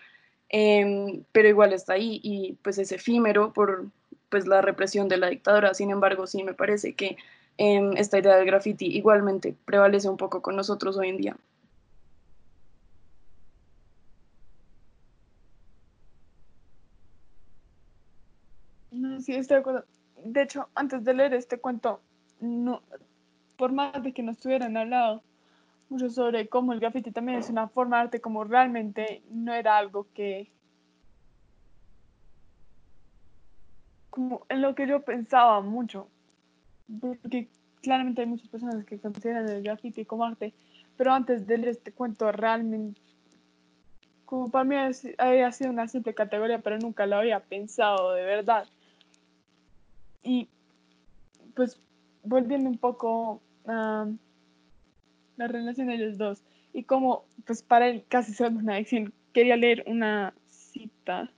em, 0.50 1.24
pero 1.32 1.48
igual 1.48 1.72
está 1.72 1.94
ahí 1.94 2.20
y 2.22 2.58
pues 2.62 2.76
es 2.78 2.92
efímero 2.92 3.54
por 3.54 3.86
pues 4.28 4.46
la 4.46 4.60
represión 4.60 5.08
de 5.08 5.16
la 5.16 5.28
dictadura. 5.30 5.72
Sin 5.72 5.90
embargo, 5.90 6.26
sí 6.26 6.44
me 6.44 6.52
parece 6.54 6.94
que 6.94 7.16
em, 7.56 7.96
esta 7.96 8.18
idea 8.18 8.36
del 8.36 8.46
graffiti 8.46 8.86
igualmente 8.86 9.54
prevalece 9.64 10.10
un 10.10 10.18
poco 10.18 10.42
con 10.42 10.54
nosotros 10.56 10.98
hoy 10.98 11.08
en 11.08 11.16
día. 11.16 11.36
sí, 19.20 19.34
estoy 19.34 19.56
de 19.56 19.60
acuerdo. 19.60 19.84
De 20.24 20.42
hecho, 20.42 20.68
antes 20.74 21.04
de 21.04 21.14
leer 21.14 21.34
este 21.34 21.58
cuento, 21.58 22.00
no, 22.40 22.82
por 23.56 23.72
más 23.72 24.02
de 24.02 24.12
que 24.12 24.22
no 24.22 24.32
estuvieran 24.32 24.76
hablado 24.76 25.22
mucho 25.88 26.10
sobre 26.10 26.48
cómo 26.48 26.72
el 26.72 26.80
graffiti 26.80 27.10
también 27.10 27.38
es 27.38 27.48
una 27.48 27.68
forma 27.68 27.96
de 27.96 28.02
arte, 28.02 28.20
como 28.20 28.44
realmente 28.44 29.22
no 29.30 29.54
era 29.54 29.78
algo 29.78 30.06
que... 30.14 30.50
como 34.10 34.44
en 34.48 34.62
lo 34.62 34.74
que 34.74 34.86
yo 34.86 35.02
pensaba 35.02 35.60
mucho. 35.60 36.08
Porque 37.00 37.48
claramente 37.82 38.22
hay 38.22 38.26
muchas 38.26 38.48
personas 38.48 38.84
que 38.84 38.98
consideran 38.98 39.48
el 39.48 39.62
graffiti 39.62 40.04
como 40.04 40.24
arte, 40.24 40.52
pero 40.96 41.12
antes 41.12 41.46
de 41.46 41.58
leer 41.58 41.68
este 41.70 41.92
cuento 41.92 42.30
realmente 42.32 43.00
como 44.28 44.50
para 44.50 44.64
mí 44.64 44.76
había 45.16 45.52
sido 45.52 45.70
una 45.70 45.88
simple 45.88 46.12
categoría, 46.12 46.58
pero 46.58 46.78
nunca 46.78 47.06
lo 47.06 47.16
había 47.16 47.40
pensado 47.40 48.12
de 48.12 48.24
verdad. 48.24 48.68
Y 50.22 50.50
pues 51.56 51.80
volviendo 52.28 52.68
un 52.68 52.78
poco 52.78 53.42
a 53.66 54.06
la 55.36 55.48
relación 55.48 55.86
de 55.86 55.94
ellos 55.94 56.18
dos 56.18 56.44
y 56.72 56.84
como 56.84 57.24
pues 57.46 57.62
para 57.62 57.88
él 57.88 58.04
casi 58.08 58.32
ser 58.32 58.52
una 58.52 58.74
adicción, 58.74 59.12
quería 59.32 59.56
leer 59.56 59.84
una 59.86 60.34
cita. 60.46 61.30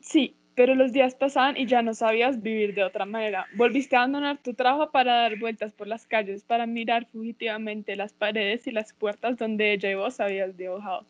Sí, 0.00 0.36
pero 0.54 0.74
los 0.74 0.92
días 0.92 1.14
pasaban 1.14 1.56
y 1.56 1.66
ya 1.66 1.82
no 1.82 1.94
sabías 1.94 2.42
vivir 2.42 2.74
de 2.74 2.84
otra 2.84 3.06
manera. 3.06 3.46
Volviste 3.56 3.96
a 3.96 4.00
abandonar 4.00 4.38
tu 4.38 4.54
trabajo 4.54 4.90
para 4.90 5.14
dar 5.14 5.38
vueltas 5.38 5.72
por 5.72 5.86
las 5.86 6.06
calles, 6.06 6.44
para 6.44 6.66
mirar 6.66 7.06
fugitivamente 7.06 7.96
las 7.96 8.12
paredes 8.12 8.66
y 8.66 8.70
las 8.70 8.92
puertas 8.92 9.36
donde 9.36 9.72
ella 9.72 9.90
y 9.90 9.94
vos 9.94 10.20
habías 10.20 10.56
dibujado. 10.56 11.06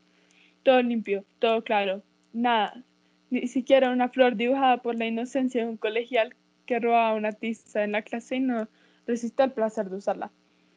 Todo 0.63 0.81
limpio, 0.83 1.25
todo 1.39 1.63
claro, 1.63 2.03
nada, 2.33 2.83
ni 3.31 3.47
siquiera 3.49 3.91
una 3.91 4.09
flor 4.09 4.37
dibujada 4.37 4.79
por 4.79 4.95
la 4.95 5.07
inocencia 5.07 5.65
de 5.65 5.71
un 5.71 5.77
colegial 5.77 6.35
que 6.73 6.81
robaba 6.81 7.15
una 7.15 7.33
tiza 7.33 7.85
en 7.85 7.93
la 7.93 8.01
clase 8.01 8.37
y 8.37 8.41
no 8.41 8.67
resistió 9.07 9.45
al 9.45 9.53
placer 9.53 9.91
de 9.91 9.97
usarla. 9.97 10.31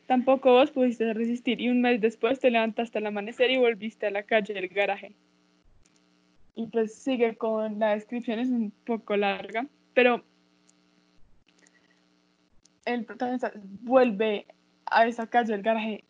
Tampoco 0.07 0.51
vos 0.51 0.69
pudiste 0.69 1.13
resistir 1.13 1.61
y 1.61 1.69
un 1.69 1.79
mes 1.79 2.01
después 2.01 2.37
te 2.41 2.51
levantaste 2.51 2.97
al 2.97 3.05
amanecer 3.05 3.49
y 3.49 3.57
volviste 3.57 4.07
a 4.07 4.11
la 4.11 4.23
calle 4.23 4.53
del 4.53 4.67
garaje. 4.67 5.15
y 6.57 6.67
pues 6.67 6.95
sigue 6.95 7.37
con 7.37 7.79
la 7.79 7.95
descripción, 7.95 8.39
es 8.39 8.49
un 8.49 8.71
poco 8.85 9.15
larga, 9.15 9.67
pero 9.93 10.21
el 12.83 13.05
protagonista 13.05 13.53
vuelve 13.81 14.47
a 14.85 15.07
esa 15.07 15.27
calle 15.27 15.53
del 15.53 15.61
garaje 15.61 16.03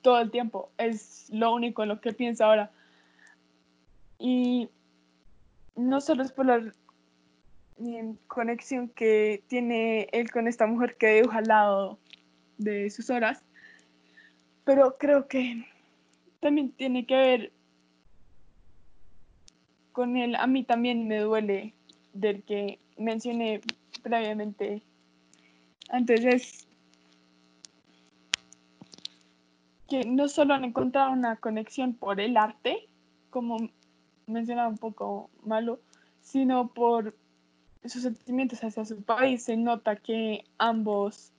todo 0.00 0.20
el 0.20 0.30
tiempo, 0.30 0.70
es 0.78 1.28
lo 1.30 1.54
único 1.54 1.82
en 1.82 1.90
lo 1.90 2.00
que 2.00 2.12
piensa 2.14 2.46
ahora. 2.46 2.70
Y 4.18 4.70
no 5.74 6.00
solo 6.00 6.22
es 6.22 6.32
por 6.32 6.46
la 6.46 6.72
conexión 8.26 8.88
que 8.88 9.42
tiene 9.48 10.08
él 10.12 10.30
con 10.30 10.48
esta 10.48 10.66
mujer 10.66 10.96
que 10.96 11.16
dibuja 11.16 11.38
al 11.38 11.44
lado 11.44 11.98
de 12.58 12.88
sus 12.90 13.10
horas, 13.10 13.44
pero 14.64 14.96
creo 14.98 15.28
que 15.28 15.66
también 16.40 16.72
tiene 16.72 17.06
que 17.06 17.14
ver 17.14 17.52
con 19.92 20.16
él. 20.16 20.34
A 20.36 20.46
mí 20.46 20.64
también 20.64 21.06
me 21.06 21.20
duele 21.20 21.74
del 22.12 22.42
que 22.44 22.78
mencioné 22.96 23.60
previamente 24.02 24.82
antes, 25.88 26.24
es 26.24 26.68
que 29.88 30.04
no 30.04 30.28
solo 30.28 30.54
han 30.54 30.64
encontrado 30.64 31.12
una 31.12 31.36
conexión 31.36 31.94
por 31.94 32.20
el 32.20 32.36
arte, 32.36 32.88
como 33.30 33.56
mencionaba 34.26 34.68
un 34.68 34.78
poco 34.78 35.30
Malo, 35.44 35.80
sino 36.22 36.68
por 36.74 37.14
sus 37.88 38.02
sentimientos 38.02 38.62
hacia 38.62 38.84
su 38.84 39.02
país. 39.02 39.44
Se 39.44 39.56
nota 39.56 39.96
que 39.96 40.44
ambos 40.58 41.32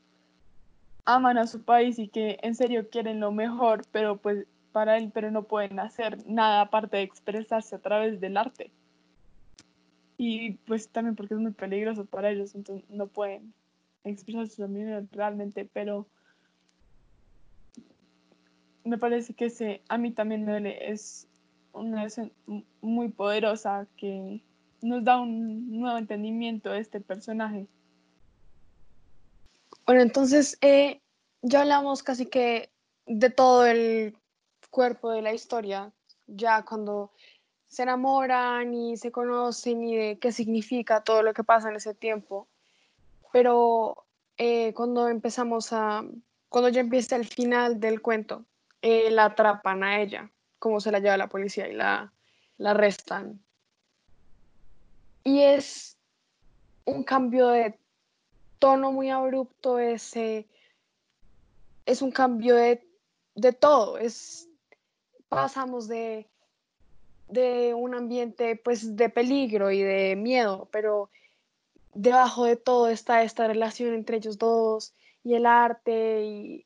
aman 1.05 1.38
a 1.38 1.47
su 1.47 1.63
país 1.63 1.99
y 1.99 2.10
que 2.10 2.38
en 2.41 2.55
serio 2.55 2.89
quieren 2.89 3.19
lo 3.19 3.31
mejor, 3.31 3.83
pero 3.91 4.17
pues 4.17 4.45
para 4.71 4.97
él, 4.97 5.12
pero 5.13 5.31
no 5.31 5.43
pueden 5.43 5.79
hacer 5.79 6.27
nada 6.27 6.62
aparte 6.62 6.97
de 6.97 7.03
expresarse 7.03 7.75
a 7.75 7.79
través 7.79 8.19
del 8.19 8.38
arte. 8.38 8.71
Y 10.17 10.53
pues 10.65 10.89
también 10.89 11.15
porque 11.15 11.33
es 11.36 11.39
muy 11.39 11.51
peligroso 11.51 12.05
para 12.05 12.29
ellos, 12.29 12.55
entonces 12.55 12.89
no 12.89 13.07
pueden 13.07 13.53
expresar 14.03 14.47
sus 14.47 14.60
opiniones 14.60 15.10
realmente, 15.12 15.69
pero 15.71 16.07
me 18.83 18.97
parece 18.97 19.33
que 19.33 19.45
ese, 19.45 19.81
a 19.89 19.97
mí 19.97 20.12
también 20.12 20.45
me 20.45 20.89
es 20.89 21.27
una 21.73 22.05
escena 22.05 22.31
muy 22.81 23.10
poderosa 23.10 23.88
que 23.97 24.41
nos 24.88 25.04
da 25.04 25.19
un 25.19 25.80
nuevo 25.80 25.97
entendimiento 25.97 26.71
de 26.71 26.80
este 26.80 27.02
personaje. 27.02 27.67
Bueno, 29.86 30.02
entonces 30.02 30.58
eh, 30.62 31.02
ya 31.41 31.62
hablamos 31.62 32.04
casi 32.04 32.26
que 32.26 32.69
de 33.06 33.30
todo 33.30 33.65
el 33.65 34.17
cuerpo 34.69 35.12
de 35.12 35.21
la 35.21 35.34
historia, 35.34 35.91
ya 36.28 36.63
cuando 36.65 37.12
se 37.67 37.84
enamoran 37.84 38.73
y 38.73 38.97
se 38.97 39.12
conocen 39.12 39.88
y 39.88 39.95
de 39.95 40.19
qué 40.19 40.32
significa 40.32 41.04
todo 41.04 41.21
lo 41.21 41.34
que 41.34 41.43
pasa 41.43 41.69
en 41.69 41.76
ese 41.76 41.93
tiempo. 41.93 42.47
Pero 43.32 44.06
eh, 44.38 44.73
cuando 44.73 45.08
empezamos 45.10 45.73
a, 45.73 46.04
cuando 46.50 46.69
ya 46.69 46.82
empieza 46.82 47.15
el 47.15 47.26
final 47.26 47.80
del 47.80 48.02
cuento, 48.02 48.45
eh, 48.82 49.10
la 49.12 49.26
atrapan 49.26 49.84
a 49.84 50.02
ella, 50.02 50.32
como 50.60 50.80
se 50.80 50.91
la 50.91 51.00
lleva 51.00 51.17
la 51.17 51.30
policía 51.30 51.67
y 51.67 51.73
la, 51.73 52.13
la 52.58 52.71
arrestan. 52.71 53.41
Y 55.28 55.42
es 55.42 55.98
un 56.86 57.04
cambio 57.04 57.50
de 57.50 57.78
tono 58.60 58.94
muy 58.94 59.10
abrupto, 59.10 59.78
ese 59.78 60.48
es 61.86 62.02
un 62.02 62.12
cambio 62.12 62.56
de, 62.56 62.82
todo, 63.60 63.98
es, 63.98 64.48
pasamos 65.28 65.90
de, 65.90 66.30
de 67.28 67.74
un 67.74 67.94
ambiente 67.94 68.56
pues 68.56 68.96
de 68.96 69.10
peligro 69.10 69.70
y 69.70 69.82
de 69.82 70.16
miedo, 70.16 70.70
pero 70.72 71.10
debajo 71.94 72.46
de 72.46 72.56
todo 72.56 72.88
está 72.88 73.22
esta 73.24 73.48
relación 73.48 73.94
entre 73.96 74.16
ellos 74.16 74.38
dos 74.38 74.94
y 75.26 75.34
el 75.34 75.46
arte 75.46 76.24
y 76.24 76.66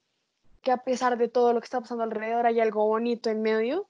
que 0.61 0.71
a 0.71 0.83
pesar 0.83 1.17
de 1.17 1.29
todo 1.29 1.51
lo 1.53 1.61
que 1.61 1.65
está 1.65 1.81
pasando 1.81 2.03
alrededor 2.03 2.45
hay 2.45 2.59
algo 2.59 2.85
bonito 2.85 3.31
en 3.31 3.41
medio 3.41 3.87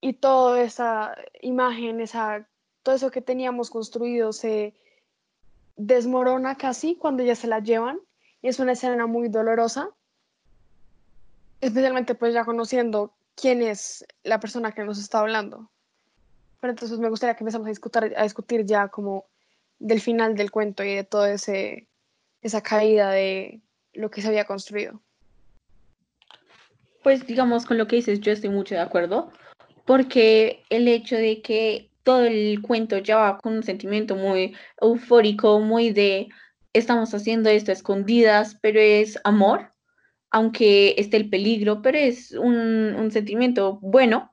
y 0.00 0.14
toda 0.14 0.60
esa 0.60 1.14
imagen, 1.42 2.00
esa, 2.00 2.48
todo 2.82 2.94
eso 2.94 3.10
que 3.10 3.22
teníamos 3.22 3.70
construido 3.70 4.32
se 4.32 4.74
desmorona 5.76 6.56
casi 6.56 6.96
cuando 6.96 7.22
ya 7.22 7.34
se 7.34 7.46
la 7.46 7.60
llevan 7.60 8.00
y 8.40 8.48
es 8.48 8.58
una 8.58 8.72
escena 8.72 9.06
muy 9.06 9.28
dolorosa 9.28 9.90
especialmente 11.62 12.14
pues 12.14 12.34
ya 12.34 12.44
conociendo 12.44 13.14
quién 13.34 13.62
es 13.62 14.04
la 14.24 14.40
persona 14.40 14.72
que 14.72 14.84
nos 14.84 14.98
está 14.98 15.20
hablando. 15.20 15.70
Pero 16.60 16.72
entonces 16.72 16.98
me 16.98 17.08
gustaría 17.08 17.34
que 17.34 17.44
empezamos 17.44 17.66
a 17.66 17.70
discutir, 17.70 18.14
a 18.16 18.22
discutir 18.24 18.66
ya 18.66 18.88
como 18.88 19.26
del 19.78 20.00
final 20.00 20.34
del 20.34 20.50
cuento 20.50 20.84
y 20.84 20.94
de 20.94 21.04
toda 21.04 21.32
esa 21.32 22.60
caída 22.62 23.10
de 23.10 23.60
lo 23.94 24.10
que 24.10 24.22
se 24.22 24.28
había 24.28 24.44
construido. 24.44 25.00
Pues 27.02 27.26
digamos 27.26 27.64
con 27.64 27.78
lo 27.78 27.86
que 27.86 27.96
dices, 27.96 28.20
yo 28.20 28.32
estoy 28.32 28.50
mucho 28.50 28.74
de 28.74 28.80
acuerdo, 28.80 29.32
porque 29.86 30.64
el 30.68 30.86
hecho 30.88 31.16
de 31.16 31.42
que 31.42 31.90
todo 32.02 32.24
el 32.24 32.60
cuento 32.62 32.98
ya 32.98 33.16
va 33.16 33.38
con 33.38 33.54
un 33.54 33.62
sentimiento 33.62 34.16
muy 34.16 34.54
eufórico, 34.80 35.60
muy 35.60 35.92
de 35.92 36.28
estamos 36.72 37.14
haciendo 37.14 37.50
esto 37.50 37.72
escondidas, 37.72 38.56
pero 38.60 38.80
es 38.80 39.18
amor, 39.24 39.72
aunque 40.30 40.94
esté 40.98 41.18
el 41.18 41.28
peligro, 41.30 41.82
pero 41.82 41.98
es 41.98 42.32
un, 42.32 43.10
sentimiento 43.12 43.78
bueno 43.82 44.32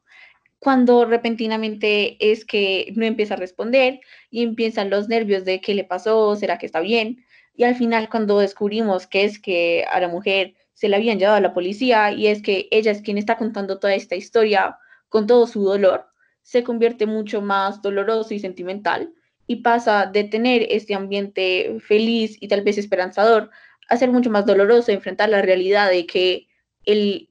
cuando 0.60 1.06
repentinamente 1.06 2.18
es 2.32 2.46
que 2.46 2.92
no 2.96 3.06
empieza 3.06 3.36
a 3.36 3.38
responder 3.38 4.02
y 4.30 4.44
empiezan 4.44 4.90
los 4.90 5.08
nervios 5.08 5.46
de 5.46 5.62
qué 5.62 5.74
le 5.74 5.86
pasó, 5.86 6.36
será 6.36 6.58
que 6.58 6.66
está 6.66 6.82
bien. 6.82 7.26
Y 7.56 7.64
al 7.64 7.76
final 7.76 8.10
cuando 8.10 8.40
descubrimos 8.40 9.08
que 9.08 9.24
es 9.24 9.40
que 9.40 9.86
a 9.90 10.00
la 10.02 10.10
mujer 10.10 10.56
se 10.74 10.90
la 10.90 10.98
habían 10.98 11.20
llevado 11.20 11.38
a 11.38 11.42
la 11.42 11.54
policía 11.54 12.12
y 12.12 12.28
es 12.28 12.42
que 12.42 12.68
ella 12.72 12.92
es 12.92 13.02
quien 13.02 13.18
está 13.18 13.38
contando 13.38 13.80
toda 13.80 13.96
esta 13.96 14.16
historia 14.16 14.78
con 15.10 15.28
todo 15.28 15.48
su 15.48 15.64
dolor, 15.64 16.09
se 16.42 16.64
convierte 16.64 17.06
mucho 17.06 17.42
más 17.42 17.82
doloroso 17.82 18.34
y 18.34 18.40
sentimental 18.40 19.14
y 19.48 19.58
pasa 19.58 20.06
de 20.06 20.24
tener 20.26 20.66
este 20.70 20.96
ambiente 20.96 21.78
feliz 21.80 22.38
y 22.40 22.48
tal 22.48 22.62
vez 22.62 22.78
esperanzador 22.78 23.50
hacer 23.88 24.12
mucho 24.12 24.30
más 24.30 24.46
doloroso 24.46 24.92
enfrentar 24.92 25.30
la 25.30 25.42
realidad 25.42 25.90
de 25.90 26.06
que 26.06 26.48
el 26.86 27.30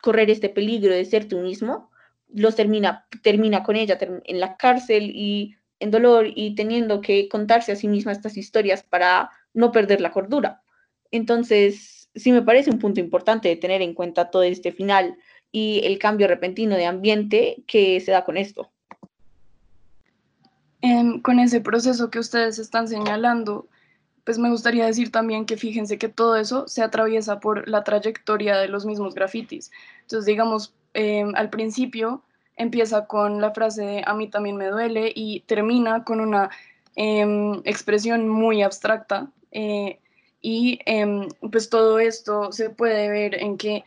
correr 0.00 0.30
este 0.30 0.48
peligro 0.48 0.94
de 0.94 1.04
ser 1.04 1.28
tú 1.28 1.40
mismo 1.40 1.90
los 2.28 2.56
termina, 2.56 3.06
termina 3.22 3.62
con 3.62 3.76
ella 3.76 3.98
en 4.00 4.40
la 4.40 4.56
cárcel 4.56 5.12
y 5.14 5.56
en 5.78 5.90
dolor 5.90 6.26
y 6.34 6.54
teniendo 6.54 7.00
que 7.00 7.28
contarse 7.28 7.72
a 7.72 7.76
sí 7.76 7.88
misma 7.88 8.12
estas 8.12 8.36
historias 8.36 8.82
para 8.82 9.30
no 9.52 9.72
perder 9.72 10.00
la 10.00 10.12
cordura. 10.12 10.62
Entonces, 11.10 12.08
sí 12.14 12.32
me 12.32 12.42
parece 12.42 12.70
un 12.70 12.78
punto 12.78 13.00
importante 13.00 13.48
de 13.48 13.56
tener 13.56 13.82
en 13.82 13.94
cuenta 13.94 14.30
todo 14.30 14.42
este 14.42 14.72
final 14.72 15.16
y 15.52 15.80
el 15.84 15.98
cambio 15.98 16.28
repentino 16.28 16.76
de 16.76 16.86
ambiente 16.86 17.62
que 17.66 18.00
se 18.00 18.12
da 18.12 18.24
con 18.24 18.36
esto. 18.36 18.70
Em, 20.82 21.20
con 21.20 21.38
ese 21.38 21.60
proceso 21.60 22.10
que 22.10 22.18
ustedes 22.18 22.58
están 22.58 22.88
señalando, 22.88 23.68
pues 24.24 24.38
me 24.38 24.50
gustaría 24.50 24.86
decir 24.86 25.12
también 25.12 25.44
que 25.44 25.56
fíjense 25.56 25.98
que 25.98 26.08
todo 26.08 26.36
eso 26.36 26.68
se 26.68 26.82
atraviesa 26.82 27.40
por 27.40 27.68
la 27.68 27.84
trayectoria 27.84 28.56
de 28.56 28.68
los 28.68 28.86
mismos 28.86 29.14
grafitis. 29.14 29.70
Entonces, 30.02 30.24
digamos, 30.26 30.74
em, 30.94 31.34
al 31.34 31.50
principio 31.50 32.22
empieza 32.56 33.06
con 33.06 33.40
la 33.40 33.52
frase 33.52 34.02
a 34.06 34.14
mí 34.14 34.28
también 34.28 34.56
me 34.56 34.66
duele 34.68 35.12
y 35.14 35.40
termina 35.40 36.04
con 36.04 36.20
una 36.20 36.50
em, 36.96 37.60
expresión 37.64 38.28
muy 38.28 38.62
abstracta. 38.62 39.30
Eh, 39.52 39.98
y 40.42 40.80
pues 41.50 41.68
todo 41.70 42.00
esto 42.00 42.52
se 42.52 42.70
puede 42.70 43.08
ver 43.10 43.34
en 43.34 43.58
que 43.58 43.84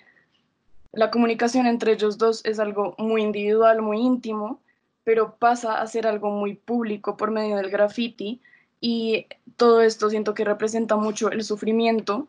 la 0.93 1.10
comunicación 1.10 1.65
entre 1.65 1.93
ellos 1.93 2.17
dos 2.19 2.45
es 2.45 2.60
algo 2.60 2.95
muy 2.99 3.23
individual, 3.23 3.82
muy 3.82 3.99
íntimo, 3.99 4.62
pero 5.03 5.36
pasa 5.36 5.82
a 5.82 5.88
ser 5.88 6.08
algo 6.08 6.29
muy 6.29 6.53
público 6.53 7.17
por 7.17 7.32
medio 7.32 7.58
del 7.58 7.71
graffiti 7.71 8.39
y 8.79 9.25
todo 9.58 9.82
esto 9.82 10.10
siento 10.10 10.36
que 10.36 10.45
representa 10.45 10.95
mucho 10.95 11.32
el 11.32 11.43
sufrimiento 11.43 12.27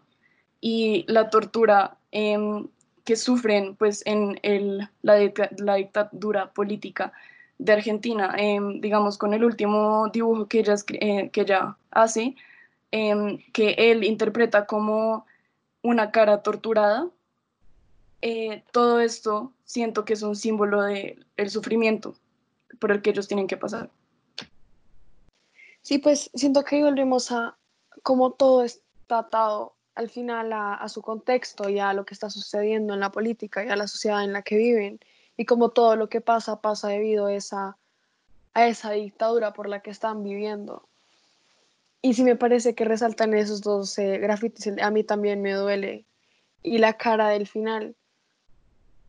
y 0.62 1.04
la 1.08 1.28
tortura 1.28 1.98
em, 2.10 2.66
que 3.04 3.16
sufren 3.16 3.76
pues 3.76 4.02
en 4.06 4.40
el, 4.42 4.88
la, 5.02 5.16
dictadura 5.76 6.50
política 6.52 7.12
de 7.58 7.72
Argentina. 7.74 8.34
Em, 8.38 8.80
digamos, 8.80 9.18
con 9.18 9.34
el 9.34 9.44
último 9.44 10.08
dibujo 10.10 10.48
que 10.48 10.60
ella, 10.60 10.76
eh, 10.88 11.28
que 11.30 11.42
ella 11.42 11.76
hace, 11.90 12.34
em, 12.92 13.38
que 13.52 13.74
él 13.76 14.04
interpreta 14.04 14.64
como 14.66 15.26
una 15.82 16.10
cara 16.12 16.42
torturada, 16.42 17.10
eh, 18.26 18.64
todo 18.72 19.00
esto 19.00 19.52
siento 19.66 20.06
que 20.06 20.14
es 20.14 20.22
un 20.22 20.34
símbolo 20.34 20.80
del 20.80 21.50
sufrimiento 21.50 22.16
por 22.78 22.90
el 22.90 23.02
que 23.02 23.10
ellos 23.10 23.28
tienen 23.28 23.46
que 23.46 23.58
pasar. 23.58 23.90
Sí, 25.82 25.98
pues 25.98 26.30
siento 26.32 26.64
que 26.64 26.82
volvemos 26.82 27.30
a 27.30 27.58
cómo 28.02 28.30
todo 28.32 28.64
está 28.64 29.18
atado 29.18 29.74
al 29.94 30.08
final 30.08 30.54
a, 30.54 30.88
su 30.88 31.02
contexto 31.02 31.68
y 31.68 31.78
a 31.78 31.92
lo 31.92 32.06
que 32.06 32.14
está 32.14 32.30
sucediendo 32.30 32.94
en 32.94 33.00
la 33.00 33.12
política 33.12 33.62
y 33.62 33.68
a 33.68 33.76
la 33.76 33.86
sociedad 33.86 34.24
en 34.24 34.32
la 34.32 34.40
que 34.40 34.56
viven 34.56 35.00
y 35.36 35.44
como 35.44 35.68
todo 35.68 35.94
lo 35.94 36.08
que 36.08 36.22
pasa 36.22 36.62
pasa 36.62 36.88
debido 36.88 37.26
a 37.26 37.34
esa, 37.34 37.76
a 38.54 38.66
esa 38.66 38.92
dictadura 38.92 39.52
por 39.52 39.68
la 39.68 39.82
que 39.82 39.90
están 39.90 40.22
viviendo. 40.24 40.88
Y 42.00 42.14
sí 42.14 42.24
me 42.24 42.36
parece 42.36 42.74
que 42.74 42.86
resaltan 42.86 43.34
esos 43.34 43.60
dos 43.60 43.98
eh, 43.98 44.16
grafitis, 44.16 44.72
a 44.80 44.90
mí 44.90 45.04
también 45.04 45.42
me 45.42 45.52
duele. 45.52 46.06
Y 46.62 46.78
la 46.78 46.94
cara 46.94 47.28
del 47.28 47.46
final, 47.46 47.94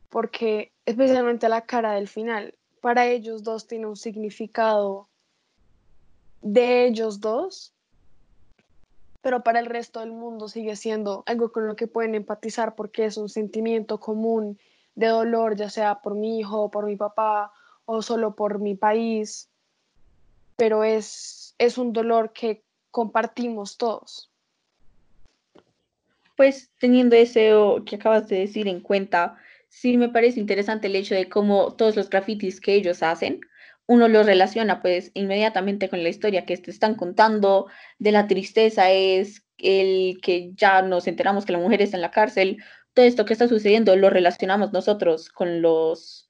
porque 0.09 0.71
especialmente 0.85 1.49
la 1.49 1.65
cara 1.65 1.93
del 1.93 2.07
final, 2.07 2.55
para 2.81 3.07
ellos 3.07 3.43
dos 3.43 3.67
tiene 3.67 3.87
un 3.87 3.97
significado 3.97 5.09
de 6.41 6.85
ellos 6.85 7.19
dos, 7.19 7.73
pero 9.21 9.43
para 9.43 9.59
el 9.59 9.65
resto 9.65 10.01
del 10.01 10.11
mundo 10.11 10.47
sigue 10.47 10.75
siendo 10.75 11.23
algo 11.25 11.51
con 11.51 11.65
lo 11.67 11.75
que 11.75 11.87
pueden 11.87 12.13
empatizar 12.13 12.75
porque 12.75 13.05
es 13.05 13.17
un 13.17 13.27
sentimiento 13.27 13.99
común 13.99 14.59
de 14.93 15.07
dolor, 15.07 15.55
ya 15.55 15.69
sea 15.69 16.01
por 16.01 16.13
mi 16.13 16.39
hijo, 16.39 16.69
por 16.69 16.85
mi 16.85 16.95
papá 16.95 17.51
o 17.85 18.03
solo 18.03 18.35
por 18.35 18.59
mi 18.59 18.75
país, 18.75 19.49
pero 20.55 20.83
es, 20.83 21.55
es 21.57 21.77
un 21.77 21.91
dolor 21.91 22.33
que 22.33 22.63
compartimos 22.91 23.77
todos. 23.77 24.31
Pues 26.37 26.69
teniendo 26.79 27.15
eso 27.15 27.81
que 27.85 27.95
acabas 27.95 28.27
de 28.27 28.39
decir 28.39 28.67
en 28.67 28.81
cuenta, 28.81 29.37
sí 29.75 29.97
me 29.97 30.09
parece 30.09 30.39
interesante 30.39 30.88
el 30.88 30.95
hecho 30.95 31.15
de 31.15 31.27
cómo 31.27 31.75
todos 31.75 31.97
los 31.97 32.09
grafitis 32.09 32.61
que 32.61 32.75
ellos 32.75 33.03
hacen, 33.03 33.41
uno 33.88 34.07
los 34.07 34.25
relaciona 34.25 34.81
pues 34.81 35.11
inmediatamente 35.13 35.89
con 35.89 36.01
la 36.01 36.09
historia 36.09 36.45
que 36.45 36.55
te 36.57 36.71
están 36.71 36.95
contando, 36.95 37.67
de 37.99 38.13
la 38.13 38.27
tristeza 38.27 38.89
es 38.89 39.43
el 39.57 40.19
que 40.21 40.51
ya 40.55 40.81
nos 40.81 41.07
enteramos 41.07 41.45
que 41.45 41.51
la 41.51 41.59
mujer 41.59 41.81
está 41.81 41.97
en 41.97 42.01
la 42.01 42.11
cárcel, 42.11 42.63
todo 42.93 43.05
esto 43.05 43.25
que 43.25 43.33
está 43.33 43.49
sucediendo 43.49 43.95
lo 43.97 44.09
relacionamos 44.09 44.71
nosotros 44.71 45.29
con 45.29 45.61
los, 45.61 46.29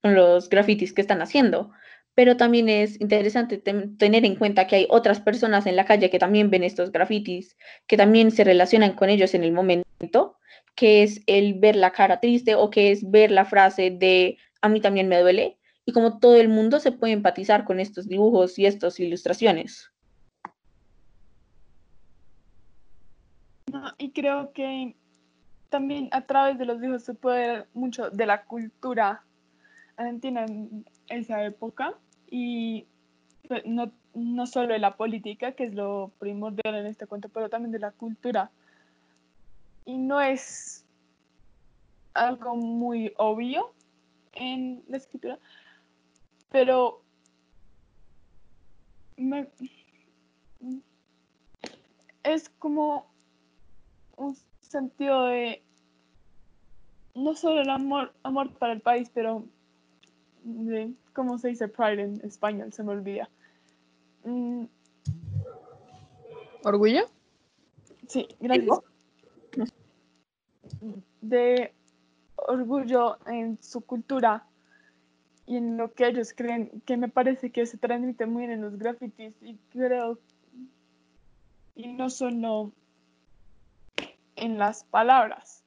con 0.00 0.14
los 0.14 0.48
grafitis 0.48 0.92
que 0.92 1.00
están 1.00 1.20
haciendo. 1.20 1.72
Pero 2.14 2.36
también 2.36 2.68
es 2.68 3.00
interesante 3.00 3.58
tener 3.58 4.24
en 4.24 4.36
cuenta 4.36 4.68
que 4.68 4.76
hay 4.76 4.86
otras 4.88 5.20
personas 5.20 5.66
en 5.66 5.74
la 5.74 5.84
calle 5.84 6.10
que 6.10 6.20
también 6.20 6.48
ven 6.48 6.62
estos 6.62 6.92
grafitis, 6.92 7.56
que 7.88 7.96
también 7.96 8.30
se 8.30 8.44
relacionan 8.44 8.92
con 8.92 9.10
ellos 9.10 9.34
en 9.34 9.42
el 9.42 9.50
momento, 9.50 10.38
que 10.74 11.02
es 11.02 11.22
el 11.26 11.54
ver 11.54 11.76
la 11.76 11.92
cara 11.92 12.20
triste 12.20 12.54
o 12.54 12.70
que 12.70 12.90
es 12.90 13.10
ver 13.10 13.30
la 13.30 13.44
frase 13.44 13.90
de 13.90 14.38
a 14.60 14.68
mí 14.68 14.80
también 14.80 15.08
me 15.08 15.20
duele, 15.20 15.58
y 15.84 15.92
como 15.92 16.18
todo 16.18 16.36
el 16.36 16.48
mundo 16.48 16.80
se 16.80 16.92
puede 16.92 17.12
empatizar 17.12 17.64
con 17.64 17.80
estos 17.80 18.08
dibujos 18.08 18.58
y 18.58 18.66
estas 18.66 18.98
ilustraciones. 18.98 19.90
y 23.98 24.12
creo 24.12 24.52
que 24.52 24.94
también 25.68 26.08
a 26.12 26.22
través 26.22 26.58
de 26.58 26.64
los 26.64 26.80
dibujos 26.80 27.04
se 27.04 27.14
puede 27.14 27.48
ver 27.48 27.68
mucho 27.74 28.10
de 28.10 28.26
la 28.26 28.44
cultura 28.44 29.24
argentina 29.96 30.44
en 30.44 30.84
esa 31.08 31.44
época 31.44 31.94
y 32.30 32.86
pues, 33.48 33.62
no, 33.66 33.92
no 34.14 34.46
solo 34.46 34.72
de 34.72 34.78
la 34.78 34.96
política, 34.96 35.52
que 35.52 35.64
es 35.64 35.74
lo 35.74 36.12
primordial 36.18 36.74
en 36.74 36.86
este 36.86 37.06
cuento, 37.06 37.28
pero 37.28 37.48
también 37.48 37.72
de 37.72 37.78
la 37.78 37.90
cultura. 37.90 38.50
Y 39.84 39.98
no 39.98 40.20
es 40.20 40.84
algo 42.14 42.56
muy 42.56 43.12
obvio 43.18 43.72
en 44.32 44.82
la 44.88 44.96
escritura, 44.96 45.38
pero 46.50 47.02
es 52.22 52.48
como 52.58 53.12
un 54.16 54.36
sentido 54.60 55.26
de 55.26 55.62
no 57.14 57.34
solo 57.36 57.60
el 57.60 57.70
amor, 57.70 58.12
amor 58.22 58.52
para 58.54 58.72
el 58.72 58.80
país, 58.80 59.10
pero 59.12 59.44
de, 60.42 60.92
¿cómo 61.12 61.38
se 61.38 61.48
dice 61.48 61.68
pride 61.68 62.02
en 62.02 62.20
español? 62.24 62.72
Se 62.72 62.82
me 62.82 62.92
olvida. 62.92 63.28
Mm. 64.24 64.64
¿Orgullo? 66.64 67.02
Sí, 68.08 68.26
gracias. 68.40 68.80
De 71.28 71.72
orgullo 72.36 73.18
en 73.26 73.58
su 73.62 73.80
cultura 73.80 74.46
y 75.46 75.56
en 75.56 75.76
lo 75.76 75.92
que 75.92 76.06
ellos 76.06 76.32
creen, 76.34 76.82
que 76.84 76.96
me 76.96 77.08
parece 77.08 77.50
que 77.50 77.66
se 77.66 77.78
transmite 77.78 78.26
muy 78.26 78.42
bien 78.42 78.52
en 78.52 78.62
los 78.62 78.78
grafitis 78.78 79.34
y 79.42 79.56
creo, 79.70 80.18
y 81.74 81.88
no 81.88 82.10
solo 82.10 82.72
en 84.36 84.58
las 84.58 84.84
palabras. 84.84 85.64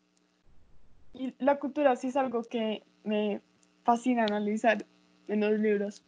Y 1.14 1.34
la 1.40 1.58
cultura 1.58 1.96
sí 1.96 2.08
es 2.08 2.16
algo 2.16 2.44
que 2.44 2.84
me 3.04 3.42
fascina 3.84 4.24
analizar 4.26 4.86
en 5.28 5.40
los 5.40 5.60
libros. 5.60 6.04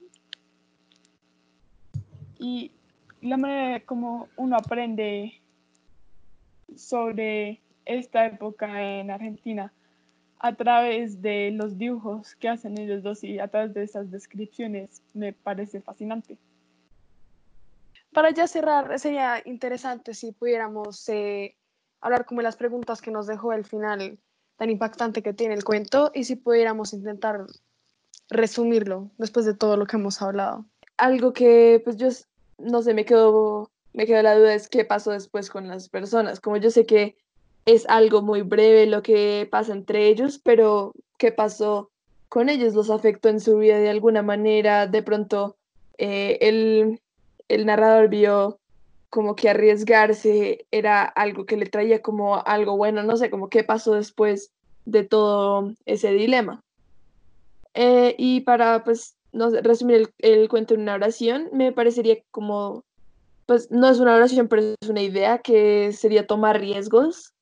Y 2.38 2.71
la 3.21 3.38
manera 3.38 3.79
como 3.85 4.27
uno 4.38 4.57
aprende 4.57 5.41
sobre 6.75 7.62
esta 7.89 8.25
época 8.25 8.82
en 8.82 9.10
Argentina 9.10 9.73
a 10.39 10.56
través 10.56 11.21
de 11.21 11.52
los 11.52 11.78
dibujos 11.78 12.36
que 12.36 12.47
hacen 12.47 12.80
ellos 12.80 13.04
dos 13.04 13.23
y 13.23 13.39
a 13.39 13.47
través 13.49 13.73
de 13.73 13.84
esas 13.84 14.10
descripciones 14.10 15.02
me 15.13 15.34
parece 15.34 15.82
fascinante. 15.82 16.38
Para 18.13 18.32
ya 18.32 18.47
cerrar, 18.47 18.97
sería 18.99 19.41
interesante 19.43 20.13
si 20.13 20.32
pudiéramos 20.32 21.08
eh, 21.10 21.56
hablar 21.99 22.25
como 22.25 22.39
de 22.39 22.45
las 22.45 22.56
preguntas 22.56 23.02
que 23.02 23.12
nos 23.12 23.28
dejó 23.28 23.54
el 23.54 23.65
final 23.65 24.17
tan 24.58 24.69
impactante 24.69 25.21
que 25.21 25.34
tiene 25.34 25.56
el 25.56 25.63
cuento 25.63 26.12
y 26.13 26.23
si 26.23 26.36
pudiéramos 26.36 26.93
intentar 26.93 27.45
resumirlo 28.30 29.10
después 29.17 29.45
de 29.45 29.56
todo 29.56 29.78
lo 29.78 29.86
que 29.86 29.97
hemos 29.97 30.21
hablado. 30.21 30.65
Algo 30.97 31.34
que 31.34 31.82
pues 31.84 31.97
yo 31.97 32.08
no 32.60 32.82
sé, 32.82 32.93
me 32.93 33.06
quedo 33.06 33.71
me 33.93 34.06
quedó 34.06 34.21
la 34.21 34.36
duda 34.36 34.54
es 34.54 34.69
qué 34.69 34.86
pasó 34.86 35.12
después 35.12 35.49
con 35.49 35.67
las 35.67 35.89
personas. 35.89 36.39
Como 36.39 36.58
yo 36.58 36.71
sé 36.71 36.86
que 36.86 37.17
es 37.65 37.88
algo 37.88 38.22
muy 38.22 38.41
breve 38.41 38.86
lo 38.86 39.02
que 39.02 39.48
pasa 39.52 39.74
entre 39.74 40.08
ellos, 40.08 40.39
pero 40.43 40.93
¿qué 41.17 41.32
pasó 41.32 41.91
con 42.28 42.50
ellos? 42.50 42.74
¿Los 42.74 42.89
afectó 42.89 43.30
en 43.30 43.39
su 43.39 43.58
vida 43.58 43.80
de 43.80 43.89
alguna 43.89 44.22
manera? 44.22 44.88
De 44.88 45.04
pronto 45.04 45.58
eh, 45.98 46.38
el, 46.41 47.00
el 47.48 47.65
narrador 47.65 48.10
vio 48.10 48.60
como 49.10 49.36
que 49.36 49.50
arriesgarse 49.50 50.65
era 50.72 51.04
algo 51.04 51.45
que 51.45 51.58
le 51.58 51.65
traía 51.65 52.02
como 52.02 52.38
algo 52.45 52.78
bueno, 52.78 53.04
no 53.04 53.17
sé, 53.17 53.30
como 53.30 53.50
qué 53.50 53.63
pasó 53.63 53.93
después 53.93 54.52
de 54.86 55.04
todo 55.04 55.74
ese 55.86 56.12
dilema. 56.12 56.63
Eh, 57.74 58.15
y 58.17 58.41
para, 58.41 58.84
pues, 58.84 59.15
resumir 59.63 59.95
el, 59.98 60.10
el, 60.19 60.50
cuento 60.50 60.74
en 60.74 60.82
una 60.82 60.95
oración, 60.95 61.50
me 61.54 61.72
parecería 61.72 62.17
como, 62.32 62.84
pues, 63.45 63.72
no 63.72 63.89
es 63.89 64.00
una 64.00 64.15
oración, 64.15 64.48
pero 64.48 64.62
es 64.80 64.89
una 64.89 65.02
idea 65.02 65.39
que 65.39 65.91
sería 65.91 66.28
tomar 66.28 66.60
riesgos, 66.60 67.34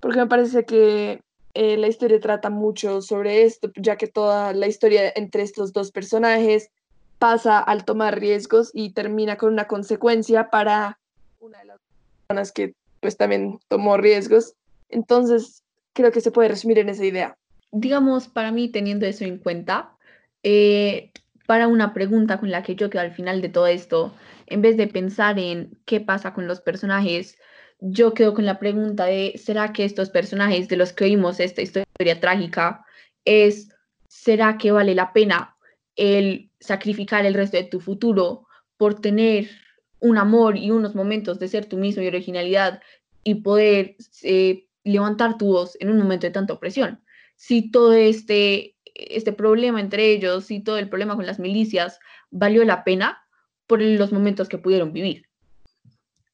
porque 0.00 0.18
me 0.18 0.26
parece 0.26 0.64
que 0.64 1.22
eh, 1.54 1.76
la 1.76 1.88
historia 1.88 2.20
trata 2.20 2.50
mucho 2.50 3.02
sobre 3.02 3.42
esto, 3.42 3.70
ya 3.76 3.96
que 3.96 4.06
toda 4.06 4.52
la 4.52 4.66
historia 4.66 5.12
entre 5.14 5.42
estos 5.42 5.72
dos 5.72 5.90
personajes 5.90 6.70
pasa 7.18 7.58
al 7.58 7.84
tomar 7.84 8.18
riesgos 8.18 8.70
y 8.72 8.92
termina 8.92 9.36
con 9.36 9.52
una 9.52 9.66
consecuencia 9.66 10.48
para 10.50 10.98
una 11.38 11.58
de 11.58 11.64
las 11.66 11.78
personas 12.26 12.52
que 12.52 12.74
pues 13.00 13.16
también 13.16 13.58
tomó 13.68 13.96
riesgos. 13.96 14.54
Entonces, 14.88 15.62
creo 15.92 16.12
que 16.12 16.20
se 16.20 16.30
puede 16.30 16.48
resumir 16.48 16.78
en 16.78 16.88
esa 16.88 17.04
idea. 17.04 17.36
Digamos, 17.72 18.28
para 18.28 18.52
mí, 18.52 18.68
teniendo 18.68 19.06
eso 19.06 19.24
en 19.24 19.38
cuenta, 19.38 19.96
eh, 20.42 21.12
para 21.46 21.68
una 21.68 21.92
pregunta 21.92 22.38
con 22.38 22.50
la 22.50 22.62
que 22.62 22.74
yo 22.74 22.90
quedo 22.90 23.02
al 23.02 23.12
final 23.12 23.42
de 23.42 23.48
todo 23.48 23.66
esto, 23.66 24.14
en 24.46 24.62
vez 24.62 24.76
de 24.76 24.86
pensar 24.86 25.38
en 25.38 25.78
qué 25.84 26.00
pasa 26.00 26.32
con 26.32 26.46
los 26.46 26.60
personajes, 26.60 27.38
yo 27.80 28.14
quedo 28.14 28.34
con 28.34 28.44
la 28.44 28.58
pregunta 28.58 29.06
de, 29.06 29.34
¿será 29.42 29.72
que 29.72 29.84
estos 29.84 30.10
personajes 30.10 30.68
de 30.68 30.76
los 30.76 30.92
que 30.92 31.04
oímos 31.04 31.40
esta 31.40 31.62
historia 31.62 32.20
trágica 32.20 32.84
es, 33.24 33.70
¿será 34.08 34.58
que 34.58 34.70
vale 34.70 34.94
la 34.94 35.12
pena 35.12 35.56
el 35.96 36.50
sacrificar 36.60 37.24
el 37.26 37.34
resto 37.34 37.56
de 37.56 37.64
tu 37.64 37.80
futuro 37.80 38.46
por 38.76 39.00
tener 39.00 39.50
un 39.98 40.18
amor 40.18 40.56
y 40.56 40.70
unos 40.70 40.94
momentos 40.94 41.38
de 41.38 41.48
ser 41.48 41.66
tú 41.66 41.76
mismo 41.76 42.02
y 42.02 42.06
originalidad 42.06 42.82
y 43.24 43.36
poder 43.36 43.96
eh, 44.22 44.66
levantar 44.84 45.38
tu 45.38 45.46
voz 45.46 45.76
en 45.80 45.90
un 45.90 45.98
momento 45.98 46.26
de 46.26 46.32
tanta 46.32 46.52
opresión? 46.52 47.02
Si 47.36 47.70
todo 47.70 47.94
este, 47.94 48.76
este 48.94 49.32
problema 49.32 49.80
entre 49.80 50.10
ellos, 50.10 50.44
si 50.44 50.60
todo 50.60 50.76
el 50.76 50.90
problema 50.90 51.16
con 51.16 51.26
las 51.26 51.38
milicias 51.38 51.98
valió 52.30 52.64
la 52.64 52.84
pena 52.84 53.26
por 53.66 53.80
los 53.80 54.12
momentos 54.12 54.48
que 54.48 54.58
pudieron 54.58 54.92
vivir. 54.92 55.29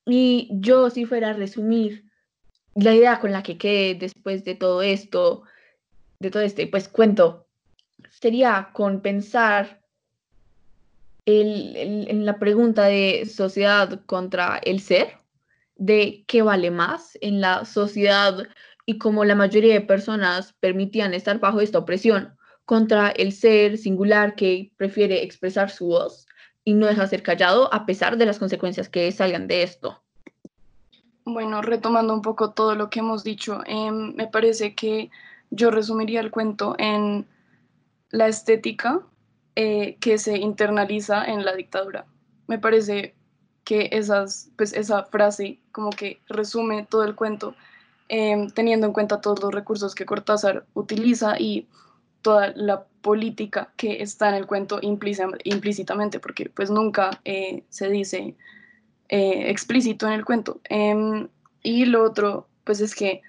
Y 0.06 0.48
yo, 0.52 0.88
si 0.88 1.04
fuera 1.04 1.30
a 1.30 1.32
resumir 1.32 2.04
la 2.76 2.94
idea 2.94 3.18
con 3.18 3.32
la 3.32 3.42
que 3.42 3.58
quedé 3.58 3.94
después 3.96 4.44
de 4.44 4.54
todo 4.54 4.82
esto, 4.82 5.42
de 6.20 6.30
todo 6.30 6.42
este 6.42 6.66
pues 6.68 6.88
cuento, 6.88 7.46
sería 8.10 8.70
con 8.72 9.00
pensar 9.00 9.82
en 11.24 12.24
la 12.24 12.38
pregunta 12.38 12.84
de 12.84 13.26
sociedad 13.26 14.00
contra 14.06 14.58
el 14.58 14.80
ser, 14.80 15.18
de 15.74 16.24
qué 16.28 16.42
vale 16.42 16.70
más 16.70 17.18
en 17.20 17.40
la 17.40 17.64
sociedad 17.64 18.46
y 18.86 18.98
cómo 18.98 19.24
la 19.24 19.34
mayoría 19.34 19.74
de 19.74 19.80
personas 19.80 20.52
permitían 20.60 21.14
estar 21.14 21.40
bajo 21.40 21.60
esta 21.60 21.78
opresión, 21.78 22.36
contra 22.64 23.10
el 23.10 23.32
ser 23.32 23.76
singular 23.76 24.36
que 24.36 24.70
prefiere 24.76 25.24
expresar 25.24 25.70
su 25.70 25.86
voz 25.86 26.25
y 26.66 26.74
no 26.74 26.86
deja 26.86 27.06
ser 27.06 27.22
callado 27.22 27.72
a 27.72 27.86
pesar 27.86 28.18
de 28.18 28.26
las 28.26 28.40
consecuencias 28.40 28.88
que 28.88 29.10
salgan 29.12 29.46
de 29.46 29.62
esto. 29.62 30.02
Bueno, 31.24 31.62
retomando 31.62 32.12
un 32.12 32.22
poco 32.22 32.50
todo 32.50 32.74
lo 32.74 32.90
que 32.90 32.98
hemos 32.98 33.22
dicho, 33.22 33.62
em, 33.66 34.14
me 34.16 34.26
parece 34.26 34.74
que 34.74 35.08
yo 35.50 35.70
resumiría 35.70 36.20
el 36.20 36.32
cuento 36.32 36.74
en 36.78 37.24
la 38.10 38.26
estética 38.26 39.00
eh, 39.54 39.96
que 40.00 40.18
se 40.18 40.38
internaliza 40.38 41.24
en 41.24 41.44
la 41.44 41.54
dictadura. 41.54 42.04
Me 42.48 42.58
parece 42.58 43.14
que 43.62 43.88
esas, 43.92 44.50
pues 44.56 44.72
esa 44.72 45.04
frase 45.04 45.60
como 45.70 45.90
que 45.90 46.20
resume 46.28 46.84
todo 46.84 47.04
el 47.04 47.14
cuento, 47.14 47.54
em, 48.08 48.50
teniendo 48.50 48.88
en 48.88 48.92
cuenta 48.92 49.20
todos 49.20 49.40
los 49.40 49.54
recursos 49.54 49.94
que 49.94 50.04
Cortázar 50.04 50.66
utiliza 50.74 51.38
y 51.38 51.68
toda 52.26 52.52
la 52.56 52.84
política 53.02 53.72
que 53.76 54.02
está 54.02 54.30
en 54.30 54.34
el 54.34 54.48
cuento 54.48 54.80
implícitamente, 54.82 56.18
porque 56.18 56.50
pues 56.50 56.72
nunca 56.72 57.20
eh, 57.24 57.62
se 57.68 57.88
dice 57.88 58.34
eh, 59.08 59.48
explícito 59.48 60.08
en 60.08 60.14
el 60.14 60.24
cuento. 60.24 60.60
Em, 60.64 61.28
y 61.62 61.84
lo 61.84 62.02
otro, 62.02 62.48
pues 62.64 62.80
es 62.80 62.96
que 62.96 63.22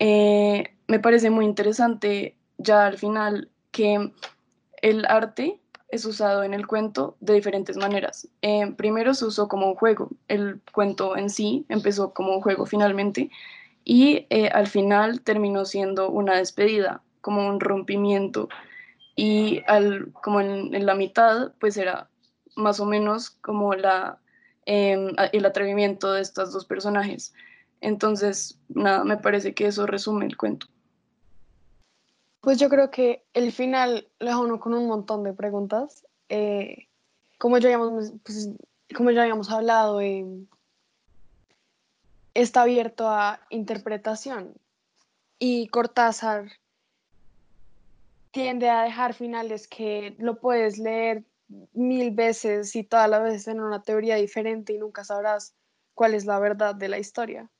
eh, 0.00 0.64
me 0.88 0.98
parece 0.98 1.30
muy 1.30 1.44
interesante 1.44 2.36
ya 2.56 2.86
al 2.86 2.98
final 2.98 3.48
que 3.70 4.10
el 4.82 5.04
arte 5.04 5.60
es 5.88 6.04
usado 6.04 6.42
en 6.42 6.52
el 6.52 6.66
cuento 6.66 7.16
de 7.20 7.34
diferentes 7.34 7.76
maneras. 7.76 8.26
Eh, 8.42 8.74
primero 8.76 9.14
se 9.14 9.26
usó 9.26 9.46
como 9.46 9.68
un 9.68 9.76
juego, 9.76 10.10
el 10.26 10.60
cuento 10.72 11.16
en 11.16 11.30
sí 11.30 11.66
empezó 11.68 12.12
como 12.12 12.34
un 12.34 12.40
juego 12.40 12.66
finalmente 12.66 13.30
y 13.84 14.26
al 14.52 14.66
final 14.66 15.20
terminó 15.20 15.64
siendo 15.64 16.10
una 16.10 16.36
despedida, 16.36 17.00
como 17.20 17.48
un 17.48 17.60
rompimiento 17.60 18.48
y 19.16 19.62
al, 19.66 20.12
como 20.12 20.40
en, 20.40 20.86
la 20.86 20.94
mitad 20.94 21.52
pues 21.58 21.76
era 21.76 22.08
más 22.56 22.80
o 22.80 22.86
menos 22.86 23.30
como 23.30 23.74
la, 23.74 24.18
em, 24.66 25.14
el 25.32 25.46
atrevimiento 25.46 26.12
de 26.12 26.22
estos 26.22 26.52
dos 26.52 26.64
personajes. 26.64 27.32
Entonces, 27.80 28.58
nada, 28.68 29.04
me 29.04 29.16
parece 29.16 29.54
que 29.54 29.66
eso 29.66 29.86
resume 29.86 30.26
el 30.26 30.36
cuento. 30.36 30.66
Pues 32.40 32.58
yo 32.58 32.68
creo 32.68 32.90
que 32.90 33.24
el 33.34 33.52
final 33.52 34.08
lo 34.20 34.26
deja 34.26 34.38
uno 34.38 34.60
con 34.60 34.74
un 34.74 34.86
montón 34.86 35.22
de 35.24 35.32
preguntas. 35.32 36.06
Eh, 36.28 36.88
como, 37.38 37.58
ya 37.58 37.68
habíamos, 37.68 38.12
pues, 38.24 38.50
como 38.96 39.10
ya 39.10 39.22
habíamos 39.22 39.50
hablado, 39.50 40.00
eh, 40.00 40.24
está 42.34 42.62
abierto 42.62 43.08
a 43.08 43.40
interpretación 43.50 44.54
y 45.38 45.68
Cortázar 45.68 46.50
tiende 48.38 48.70
a 48.70 48.82
dejar 48.82 49.14
finales 49.14 49.66
que 49.66 50.14
lo 50.20 50.38
puedes 50.38 50.78
leer 50.78 51.24
mil 51.72 52.12
veces 52.12 52.76
y 52.76 52.84
todas 52.84 53.10
las 53.10 53.20
veces 53.20 53.48
en 53.48 53.58
una 53.58 53.82
teoría 53.82 54.14
diferente 54.14 54.72
y 54.72 54.78
nunca 54.78 55.02
sabrás 55.02 55.56
cuál 55.92 56.14
es 56.14 56.24
la 56.24 56.38
verdad 56.38 56.76
de 56.76 56.86
la 56.86 57.00
historia. 57.00 57.50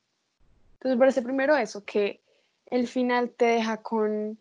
Entonces 0.75 0.97
parece 0.97 1.23
primero 1.23 1.57
eso, 1.57 1.85
que 1.85 2.23
el 2.67 2.87
final 2.87 3.31
te 3.31 3.47
deja 3.47 3.79
con 3.83 4.39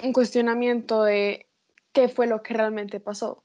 un 0.00 0.12
cuestionamiento 0.12 1.02
de 1.02 1.48
qué 1.92 2.08
fue 2.08 2.28
lo 2.28 2.44
que 2.44 2.54
realmente 2.54 3.00
pasó. 3.00 3.42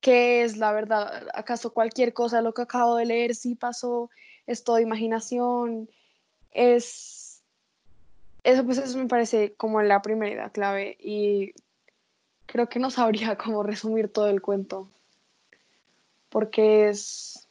¿Qué 0.00 0.42
es 0.42 0.56
la 0.56 0.72
verdad? 0.72 1.28
¿Acaso 1.34 1.72
cualquier 1.72 2.12
cosa 2.12 2.38
de 2.38 2.42
lo 2.42 2.52
que 2.52 2.62
acabo 2.62 2.96
de 2.96 3.06
leer 3.06 3.36
sí 3.36 3.54
pasó? 3.54 4.10
¿Es 4.48 4.64
todo 4.64 4.80
imaginación? 4.80 5.88
Es... 6.50 7.21
Eso, 8.44 8.64
pues 8.64 8.78
eso 8.78 8.98
me 8.98 9.06
parece 9.06 9.54
como 9.54 9.82
la 9.82 10.02
primera 10.02 10.32
idea 10.32 10.50
clave 10.50 10.96
y 11.00 11.52
creo 12.46 12.68
que 12.68 12.78
no 12.78 12.90
sabría 12.90 13.36
cómo 13.38 13.62
resumir 13.62 14.08
todo 14.08 14.28
el 14.28 14.42
cuento 14.42 14.88
porque 16.32 16.88
es... 16.88 17.48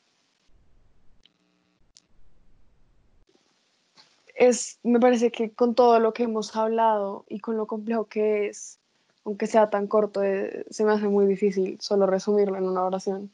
es, 4.36 4.80
me 4.82 5.00
parece 5.00 5.32
que 5.32 5.52
con 5.52 5.76
todo 5.76 6.00
lo 6.00 6.14
que 6.14 6.24
hemos 6.24 6.56
hablado 6.56 7.26
y 7.30 7.40
con 7.40 7.58
lo 7.58 7.68
complejo 7.68 8.06
que 8.06 8.48
es, 8.48 8.80
aunque 9.24 9.46
sea 9.46 9.70
tan 9.70 9.86
corto, 9.86 10.24
eh, 10.24 10.66
se 10.72 10.84
me 10.84 10.94
hace 10.94 11.08
muy 11.08 11.28
difícil 11.28 11.80
solo 11.80 12.08
resumirlo 12.08 12.58
en 12.58 12.68
una 12.68 12.84
oración. 12.84 13.32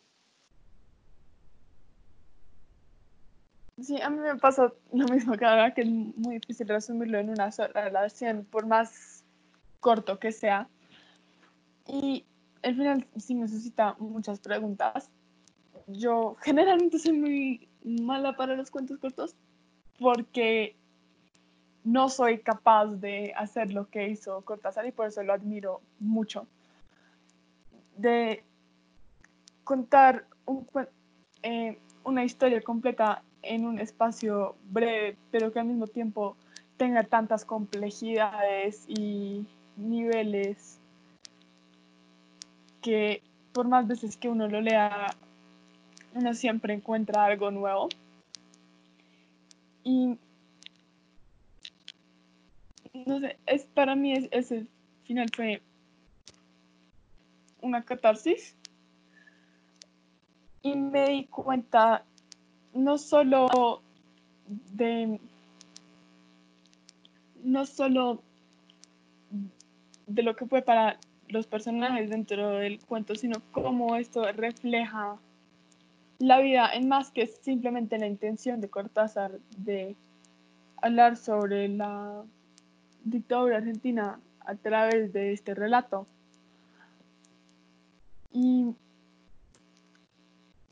Sí, 3.81 4.01
a 4.01 4.09
mí 4.09 4.17
me 4.17 4.35
pasa 4.37 4.73
lo 4.91 5.07
mismo 5.07 5.37
que 5.37 5.45
ahora, 5.45 5.73
que 5.73 5.81
es 5.81 5.87
muy 5.87 6.39
difícil 6.39 6.67
resumirlo 6.67 7.19
en 7.19 7.29
una 7.29 7.51
sola 7.51 7.85
oración, 7.85 8.45
por 8.49 8.65
más 8.65 9.23
corto 9.79 10.19
que 10.19 10.31
sea. 10.31 10.67
Y 11.85 12.25
el 12.63 12.75
final 12.75 13.07
sí 13.17 13.35
necesita 13.35 13.95
muchas 13.99 14.39
preguntas. 14.39 15.11
Yo 15.85 16.35
generalmente 16.41 16.97
soy 16.97 17.13
muy 17.13 17.69
mala 17.83 18.35
para 18.35 18.55
los 18.55 18.71
cuentos 18.71 18.97
cortos 18.97 19.35
porque 19.99 20.75
no 21.83 22.09
soy 22.09 22.39
capaz 22.39 22.87
de 22.87 23.31
hacer 23.37 23.71
lo 23.71 23.89
que 23.89 24.09
hizo 24.09 24.41
Cortázar 24.41 24.85
y 24.87 24.91
por 24.91 25.07
eso 25.07 25.23
lo 25.23 25.33
admiro 25.33 25.81
mucho. 25.99 26.47
De 27.95 28.43
contar 29.63 30.25
eh, 31.43 31.79
una 32.03 32.25
historia 32.25 32.61
completa 32.61 33.23
en 33.47 33.65
un 33.65 33.79
espacio 33.79 34.55
breve, 34.69 35.17
pero 35.31 35.51
que 35.51 35.59
al 35.59 35.67
mismo 35.67 35.87
tiempo 35.87 36.35
tenga 36.77 37.03
tantas 37.03 37.45
complejidades 37.45 38.85
y 38.87 39.47
niveles 39.75 40.79
que 42.81 43.21
por 43.53 43.67
más 43.67 43.87
veces 43.87 44.17
que 44.17 44.29
uno 44.29 44.47
lo 44.47 44.61
lea, 44.61 45.07
uno 46.13 46.33
siempre 46.33 46.73
encuentra 46.73 47.25
algo 47.25 47.51
nuevo. 47.51 47.89
Y 49.83 50.17
no 52.93 53.19
sé, 53.19 53.37
es, 53.45 53.65
para 53.65 53.95
mí 53.95 54.13
es, 54.13 54.27
ese 54.31 54.67
final 55.05 55.27
fue 55.35 55.61
una 57.61 57.83
catarsis. 57.83 58.55
Y 60.61 60.75
me 60.75 61.09
di 61.09 61.25
cuenta 61.25 62.05
no 62.77 62.97
solo 62.97 63.81
de 64.73 65.19
no 67.43 67.65
solo 67.65 68.21
de 70.05 70.23
lo 70.23 70.35
que 70.35 70.45
fue 70.45 70.61
para 70.61 70.99
los 71.27 71.47
personajes 71.47 72.09
dentro 72.09 72.51
del 72.51 72.79
cuento, 72.79 73.15
sino 73.15 73.41
cómo 73.51 73.95
esto 73.95 74.31
refleja 74.31 75.17
la 76.19 76.39
vida 76.39 76.69
en 76.73 76.87
más 76.87 77.11
que 77.11 77.27
simplemente 77.27 77.97
la 77.97 78.07
intención 78.07 78.61
de 78.61 78.69
Cortázar 78.69 79.39
de 79.57 79.95
hablar 80.81 81.17
sobre 81.17 81.67
la 81.67 82.23
dictadura 83.03 83.57
argentina 83.57 84.19
a 84.39 84.55
través 84.55 85.11
de 85.13 85.33
este 85.33 85.53
relato. 85.53 86.07
Y 88.31 88.75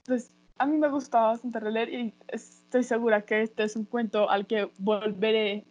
pues 0.06 0.35
a 0.58 0.66
mí 0.66 0.78
me 0.78 0.90
gusta 0.90 1.20
bastante 1.20 1.60
releer 1.60 1.94
y 1.94 2.14
estoy 2.28 2.84
segura 2.84 3.24
que 3.24 3.42
este 3.42 3.64
es 3.64 3.76
un 3.76 3.86
cuento 3.86 4.30
al 4.30 4.48
que 4.48 4.70
volveré 4.78 5.66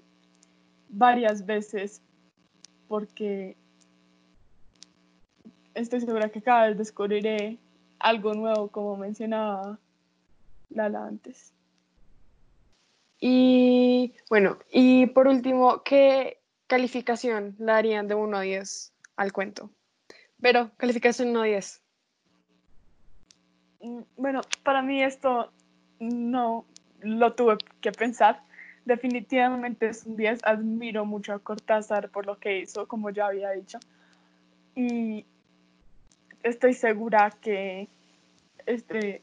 varias 0.89 1.47
veces 1.47 2.03
porque 2.89 3.57
estoy 5.75 6.01
segura 6.01 6.29
que 6.29 6.43
cada 6.43 6.69
vez 6.69 6.79
descubriré 6.79 7.59
algo 7.99 8.35
nuevo 8.35 8.69
como 8.69 8.97
mencionaba 8.97 9.79
Lala 10.69 11.07
antes. 11.07 11.53
Y 13.21 14.15
bueno, 14.29 14.59
y 14.71 15.07
por 15.07 15.29
último, 15.29 15.83
¿qué 15.83 16.41
calificación 16.67 17.55
le 17.59 17.67
darían 17.67 18.09
de 18.09 18.15
1 18.15 18.37
a 18.37 18.41
10 18.43 18.93
al 19.17 19.33
cuento? 19.33 19.71
Pero, 20.43 20.73
calificación 20.77 21.31
1 21.31 21.41
a 21.41 21.45
10. 21.45 21.84
Mm, 23.85 24.01
bueno, 24.17 24.41
para 24.63 24.81
mí 24.81 25.03
esto 25.03 25.51
no 26.01 26.65
lo 27.01 27.35
tuve 27.35 27.59
que 27.83 27.93
pensar. 27.93 28.43
Definitivamente 28.87 29.89
es 29.89 30.07
un 30.07 30.17
10. 30.17 30.41
Admiro 30.45 31.05
mucho 31.05 31.35
a 31.35 31.39
Cortázar 31.39 32.09
por 32.09 32.25
lo 32.25 32.39
que 32.39 32.61
hizo, 32.61 32.89
como 32.89 33.11
ya 33.11 33.27
había 33.27 33.51
dicho. 33.51 33.79
Y 34.75 35.27
estoy 36.43 36.73
segura 36.73 37.31
que 37.43 37.89
este 38.65 39.23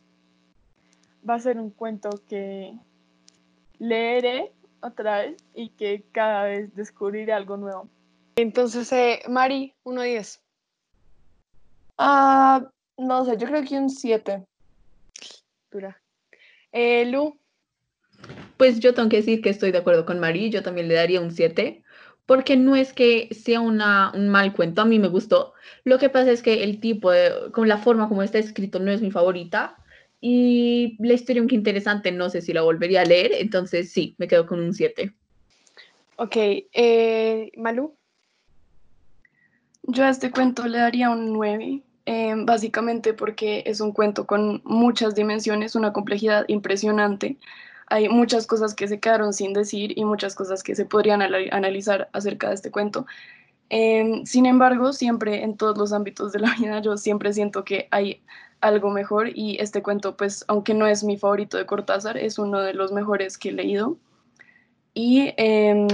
va 1.27 1.35
a 1.35 1.39
ser 1.39 1.59
un 1.59 1.71
cuento 1.71 2.09
que 2.29 2.77
leeré 3.79 4.51
otra 4.81 5.21
vez 5.21 5.43
y 5.55 5.69
que 5.69 6.03
cada 6.11 6.43
vez 6.43 6.73
descubriré 6.75 7.33
algo 7.33 7.57
nuevo. 7.57 7.89
Entonces, 8.35 8.91
eh, 8.93 9.21
Mari, 9.27 9.73
1 9.83 10.01
a 10.01 10.03
10. 10.03 10.41
Ah, 11.97 12.69
no 12.97 13.25
sé, 13.25 13.37
yo 13.37 13.47
creo 13.47 13.63
que 13.63 13.77
un 13.77 13.89
7. 13.89 14.45
Eh, 16.71 17.05
Lu. 17.05 17.37
Pues 18.57 18.79
yo 18.79 18.93
tengo 18.93 19.09
que 19.09 19.17
decir 19.17 19.41
que 19.41 19.49
estoy 19.49 19.71
de 19.71 19.79
acuerdo 19.79 20.05
con 20.05 20.19
Mari, 20.19 20.49
yo 20.49 20.61
también 20.61 20.87
le 20.87 20.93
daría 20.93 21.21
un 21.21 21.31
7, 21.31 21.83
porque 22.25 22.55
no 22.55 22.75
es 22.75 22.93
que 22.93 23.29
sea 23.31 23.59
una, 23.59 24.11
un 24.13 24.29
mal 24.29 24.53
cuento, 24.53 24.81
a 24.81 24.85
mí 24.85 24.99
me 24.99 25.07
gustó. 25.07 25.53
Lo 25.83 25.97
que 25.97 26.09
pasa 26.09 26.31
es 26.31 26.43
que 26.43 26.63
el 26.63 26.79
tipo, 26.79 27.11
de, 27.11 27.51
con 27.51 27.67
la 27.67 27.77
forma 27.77 28.07
como 28.07 28.23
está 28.23 28.37
escrito, 28.37 28.79
no 28.79 28.91
es 28.91 29.01
mi 29.01 29.11
favorita. 29.11 29.77
Y 30.19 30.97
la 30.99 31.13
historia, 31.13 31.41
aunque 31.41 31.55
interesante, 31.55 32.11
no 32.11 32.29
sé 32.29 32.41
si 32.41 32.53
la 32.53 32.61
volvería 32.61 33.01
a 33.01 33.05
leer, 33.05 33.31
entonces 33.33 33.91
sí, 33.91 34.15
me 34.19 34.27
quedo 34.27 34.45
con 34.45 34.59
un 34.59 34.73
7. 34.73 35.13
Ok, 36.17 36.35
eh, 36.37 37.51
Malu. 37.57 37.95
Yo 39.83 40.05
a 40.05 40.09
este 40.09 40.29
cuento 40.29 40.67
le 40.67 40.77
daría 40.77 41.09
un 41.09 41.33
9, 41.33 41.81
eh, 42.05 42.33
básicamente 42.37 43.13
porque 43.13 43.63
es 43.65 43.81
un 43.81 43.91
cuento 43.91 44.25
con 44.25 44.61
muchas 44.65 45.15
dimensiones, 45.15 45.75
una 45.75 45.93
complejidad 45.93 46.45
impresionante. 46.47 47.37
Hay 47.87 48.09
muchas 48.09 48.47
cosas 48.47 48.73
que 48.73 48.87
se 48.87 48.99
quedaron 48.99 49.33
sin 49.33 49.53
decir 49.53 49.97
y 49.97 50.05
muchas 50.05 50.35
cosas 50.35 50.63
que 50.63 50.75
se 50.75 50.85
podrían 50.85 51.21
analizar 51.21 52.09
acerca 52.13 52.49
de 52.49 52.55
este 52.55 52.71
cuento. 52.71 53.05
Eh, 53.69 54.21
sin 54.25 54.45
embargo, 54.45 54.93
siempre 54.93 55.43
en 55.43 55.57
todos 55.57 55.77
los 55.77 55.93
ámbitos 55.93 56.31
de 56.31 56.39
la 56.39 56.55
vida, 56.59 56.81
yo 56.81 56.97
siempre 56.97 57.33
siento 57.33 57.63
que 57.63 57.87
hay 57.91 58.21
algo 58.61 58.91
mejor 58.91 59.29
y 59.33 59.57
este 59.59 59.81
cuento, 59.83 60.17
pues, 60.17 60.45
aunque 60.47 60.73
no 60.73 60.87
es 60.87 61.03
mi 61.03 61.17
favorito 61.17 61.57
de 61.57 61.65
Cortázar, 61.65 62.17
es 62.17 62.39
uno 62.39 62.61
de 62.61 62.73
los 62.73 62.91
mejores 62.91 63.37
que 63.37 63.49
he 63.49 63.53
leído. 63.53 63.97
Y 64.93 65.33
em, 65.37 65.87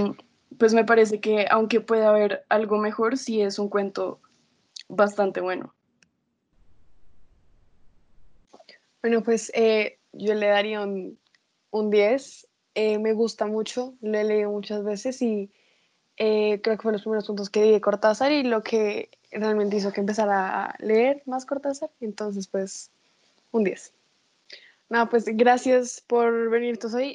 pues 0.58 0.74
me 0.74 0.84
parece 0.84 1.20
que 1.20 1.46
aunque 1.50 1.80
pueda 1.80 2.10
haber 2.10 2.44
algo 2.48 2.78
mejor, 2.78 3.16
sí 3.16 3.40
es 3.42 3.58
un 3.58 3.68
cuento 3.68 4.20
bastante 4.88 5.40
bueno. 5.40 5.74
Bueno, 9.02 9.22
pues 9.22 9.50
eh, 9.54 9.98
yo 10.12 10.34
le 10.34 10.48
daría 10.48 10.82
un, 10.82 11.18
un 11.70 11.90
10. 11.90 12.48
Eh, 12.74 12.98
me 12.98 13.12
gusta 13.12 13.46
mucho, 13.46 13.94
lo 14.00 14.18
he 14.18 14.24
leído 14.24 14.50
muchas 14.50 14.84
veces 14.84 15.20
y 15.22 15.50
eh, 16.16 16.60
creo 16.62 16.76
que 16.76 16.82
fue 16.82 16.92
los 16.92 17.02
primeros 17.02 17.26
puntos 17.26 17.50
que 17.50 17.62
di 17.62 17.72
de 17.72 17.80
Cortázar 17.80 18.30
y 18.32 18.42
lo 18.44 18.62
que 18.62 19.10
realmente 19.32 19.76
hizo 19.76 19.92
que 19.92 20.00
empezara 20.00 20.66
a 20.66 20.74
leer 20.78 21.22
más 21.26 21.44
Cortázar. 21.46 21.90
Entonces, 22.00 22.46
pues, 22.46 22.90
un 23.50 23.64
10. 23.64 23.92
Nada, 24.88 25.08
pues 25.08 25.24
gracias 25.26 26.02
por 26.06 26.50
venir 26.50 26.78
todos 26.78 26.94
hoy. 26.94 27.14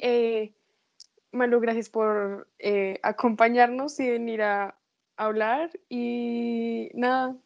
Malu, 1.34 1.58
gracias 1.58 1.88
por 1.90 2.46
eh, 2.60 3.00
acompañarnos 3.02 3.98
y 3.98 4.08
venir 4.08 4.42
a 4.42 4.76
hablar. 5.16 5.70
Y 5.88 6.90
nada, 6.94 7.36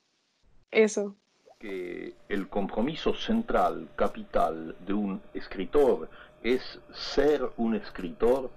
eso. 0.71 1.17
Que 1.61 2.15
el 2.29 2.49
compromiso 2.49 3.15
central, 3.15 3.89
capital 3.97 4.77
de 4.87 4.93
un 4.93 5.21
escritor 5.35 6.09
es 6.41 6.81
ser 6.93 7.51
un 7.57 7.75
escritor 7.75 8.53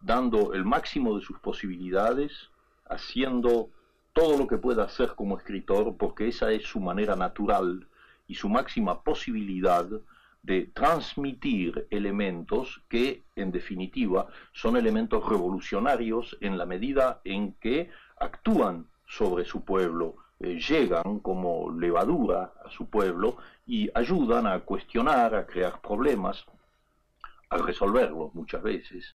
dando 0.00 0.52
el 0.52 0.64
máximo 0.64 1.16
de 1.16 1.22
sus 1.22 1.38
posibilidades, 1.38 2.50
haciendo 2.86 3.70
todo 4.12 4.36
lo 4.36 4.48
que 4.48 4.58
pueda 4.58 4.82
hacer 4.82 5.14
como 5.14 5.38
escritor, 5.38 5.96
porque 5.96 6.26
esa 6.26 6.50
es 6.50 6.64
su 6.64 6.80
manera 6.80 7.14
natural 7.14 7.86
y 8.26 8.34
su 8.34 8.48
máxima 8.48 9.04
posibilidad 9.04 9.86
de 10.42 10.62
transmitir 10.74 11.86
elementos 11.90 12.82
que, 12.88 13.22
en 13.36 13.52
definitiva, 13.52 14.26
son 14.52 14.76
elementos 14.76 15.24
revolucionarios 15.28 16.36
en 16.40 16.58
la 16.58 16.66
medida 16.66 17.20
en 17.22 17.52
que 17.52 17.90
actúan 18.18 18.88
sobre 19.06 19.44
su 19.44 19.64
pueblo, 19.64 20.16
eh, 20.40 20.58
llegan 20.60 21.20
como 21.20 21.70
levadura 21.70 22.52
a 22.64 22.70
su 22.70 22.86
pueblo 22.86 23.36
y 23.66 23.90
ayudan 23.94 24.46
a 24.46 24.60
cuestionar, 24.60 25.34
a 25.34 25.46
crear 25.46 25.80
problemas, 25.80 26.44
a 27.50 27.58
resolverlos 27.58 28.34
muchas 28.34 28.62
veces. 28.62 29.12